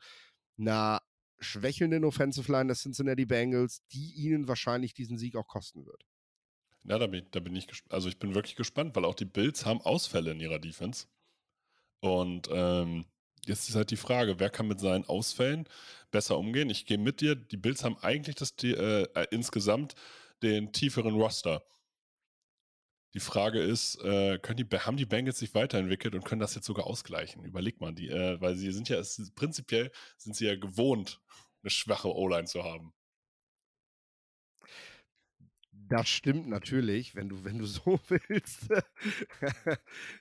[0.59, 1.01] einer
[1.39, 6.03] schwächelnden Offensive Line der Cincinnati Bengals, die ihnen wahrscheinlich diesen Sieg auch kosten wird.
[6.85, 7.93] Ja, da bin, da bin ich gespannt.
[7.93, 11.07] Also ich bin wirklich gespannt, weil auch die Bills haben Ausfälle in ihrer Defense.
[12.01, 13.05] Und ähm,
[13.49, 15.67] Jetzt ist halt die Frage, wer kann mit seinen Ausfällen
[16.11, 16.69] besser umgehen?
[16.71, 17.35] Ich gehe mit dir.
[17.35, 19.95] Die Bills haben eigentlich das, die, äh, äh, insgesamt
[20.43, 21.63] den tieferen Roster.
[23.15, 26.67] Die Frage ist, äh, können die, haben die Bengals sich weiterentwickelt und können das jetzt
[26.67, 27.43] sogar ausgleichen?
[27.43, 31.21] Überleg mal, die, äh, weil sie sind ja, es, prinzipiell sind sie ja gewohnt,
[31.63, 32.93] eine schwache O-Line zu haben.
[35.89, 38.69] Das stimmt natürlich, wenn du, wenn du so willst,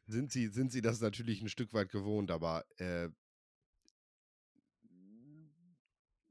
[0.08, 3.10] sind, sie, sind sie das natürlich ein Stück weit gewohnt, aber äh,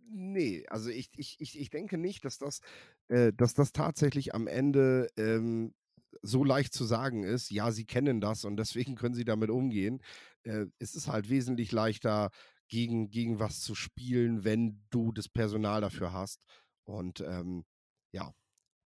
[0.08, 2.60] nee, also ich, ich, ich, ich denke nicht, dass das,
[3.08, 5.74] äh, dass das tatsächlich am Ende ähm,
[6.22, 10.00] so leicht zu sagen ist, ja, sie kennen das und deswegen können sie damit umgehen.
[10.44, 12.30] Äh, es ist halt wesentlich leichter,
[12.68, 16.42] gegen, gegen was zu spielen, wenn du das Personal dafür hast.
[16.84, 17.64] Und ähm,
[18.12, 18.32] ja,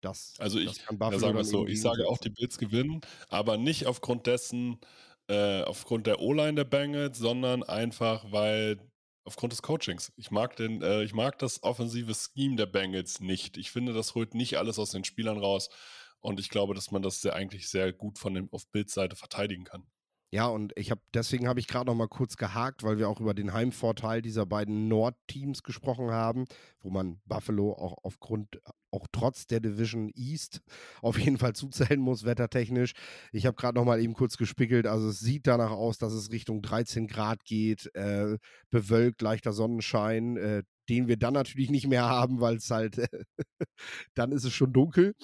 [0.01, 3.57] das, also ich, das ja, sagen wir so, ich sage auch, die Bills gewinnen, aber
[3.57, 4.79] nicht aufgrund dessen,
[5.29, 8.79] äh, aufgrund der O-Line der Bengals, sondern einfach, weil
[9.25, 10.13] aufgrund des Coachings.
[10.17, 13.59] Ich mag, den, äh, ich mag das offensive Scheme der Bengals nicht.
[13.59, 15.69] Ich finde, das holt nicht alles aus den Spielern raus.
[16.21, 19.65] Und ich glaube, dass man das sehr, eigentlich sehr gut von dem auf Bildseite verteidigen
[19.65, 19.87] kann.
[20.31, 23.19] Ja, und ich habe deswegen habe ich gerade noch mal kurz gehakt, weil wir auch
[23.19, 26.45] über den Heimvorteil dieser beiden Nord-Teams gesprochen haben,
[26.81, 28.61] wo man Buffalo auch aufgrund,
[28.91, 30.61] auch trotz der Division East
[31.03, 32.93] auf jeden Fall zuzählen muss, wettertechnisch.
[33.33, 36.31] Ich habe gerade noch mal eben kurz gespickelt, also es sieht danach aus, dass es
[36.31, 38.37] Richtung 13 Grad geht, äh,
[38.69, 40.37] bewölkt, leichter Sonnenschein.
[40.37, 42.97] Äh, den wir dann natürlich nicht mehr haben, weil es halt,
[44.15, 45.15] dann ist es schon dunkel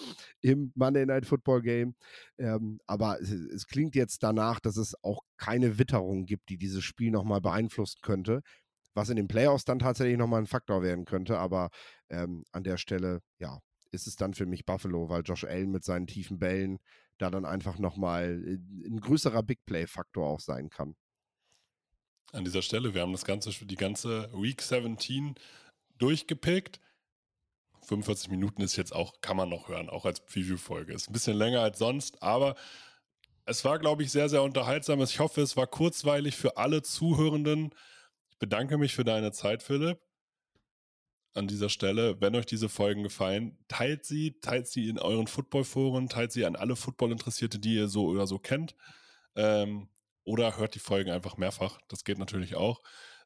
[0.40, 1.94] im Monday Night Football Game.
[2.38, 6.84] Ähm, aber es, es, klingt jetzt danach, dass es auch keine Witterung gibt, die dieses
[6.84, 8.42] Spiel nochmal beeinflussen könnte.
[8.94, 11.38] Was in den Playoffs dann tatsächlich nochmal ein Faktor werden könnte.
[11.38, 11.70] Aber
[12.10, 13.58] ähm, an der Stelle, ja,
[13.90, 16.78] ist es dann für mich Buffalo, weil Josh Allen mit seinen tiefen Bällen
[17.18, 20.94] da dann einfach nochmal ein größerer Big Play-Faktor auch sein kann
[22.34, 22.94] an dieser Stelle.
[22.94, 25.34] Wir haben das ganze, die ganze Week 17
[25.98, 26.80] durchgepickt.
[27.82, 30.94] 45 Minuten ist jetzt auch, kann man noch hören, auch als Preview-Folge.
[30.94, 32.56] Ist ein bisschen länger als sonst, aber
[33.46, 35.02] es war, glaube ich, sehr, sehr unterhaltsam.
[35.02, 37.74] Ich hoffe, es war kurzweilig für alle Zuhörenden.
[38.30, 40.00] Ich bedanke mich für deine Zeit, Philipp.
[41.34, 46.08] An dieser Stelle, wenn euch diese Folgen gefallen, teilt sie, teilt sie in euren Football-Foren,
[46.08, 48.74] teilt sie an alle Football-Interessierte, die ihr so oder so kennt.
[49.34, 49.88] Ähm,
[50.24, 51.78] oder hört die Folgen einfach mehrfach.
[51.88, 52.82] Das geht natürlich auch.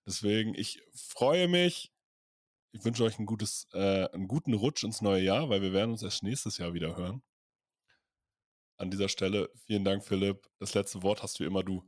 [0.07, 1.93] Deswegen, ich freue mich.
[2.73, 5.93] Ich wünsche euch ein gutes, äh, einen guten Rutsch ins neue Jahr, weil wir werden
[5.93, 7.23] uns erst nächstes Jahr wieder hören.
[8.77, 10.49] An dieser Stelle vielen Dank, Philipp.
[10.59, 11.83] Das letzte Wort hast du immer du.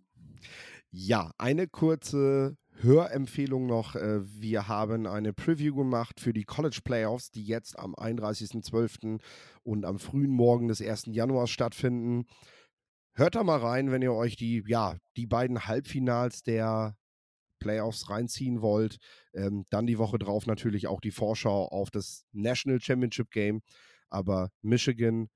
[0.90, 3.94] Ja, eine kurze Hörempfehlung noch.
[3.94, 9.20] Äh, wir haben eine Preview gemacht für die College Playoffs, die jetzt am 31.12.
[9.62, 11.06] und am frühen Morgen des 1.
[11.06, 12.26] Januars stattfinden.
[13.14, 16.96] Hört da mal rein, wenn ihr euch die, ja, die beiden Halbfinals der
[17.58, 18.98] Playoffs reinziehen wollt.
[19.34, 23.62] Ähm, dann die Woche drauf natürlich auch die Vorschau auf das National Championship Game.
[24.08, 25.28] Aber Michigan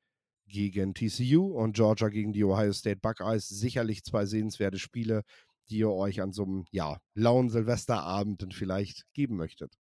[0.47, 5.23] gegen TCU und Georgia gegen die Ohio State Buckeyes sicherlich zwei sehenswerte Spiele,
[5.69, 9.79] die ihr euch an so einem ja, lauen Silvesterabend vielleicht geben möchtet.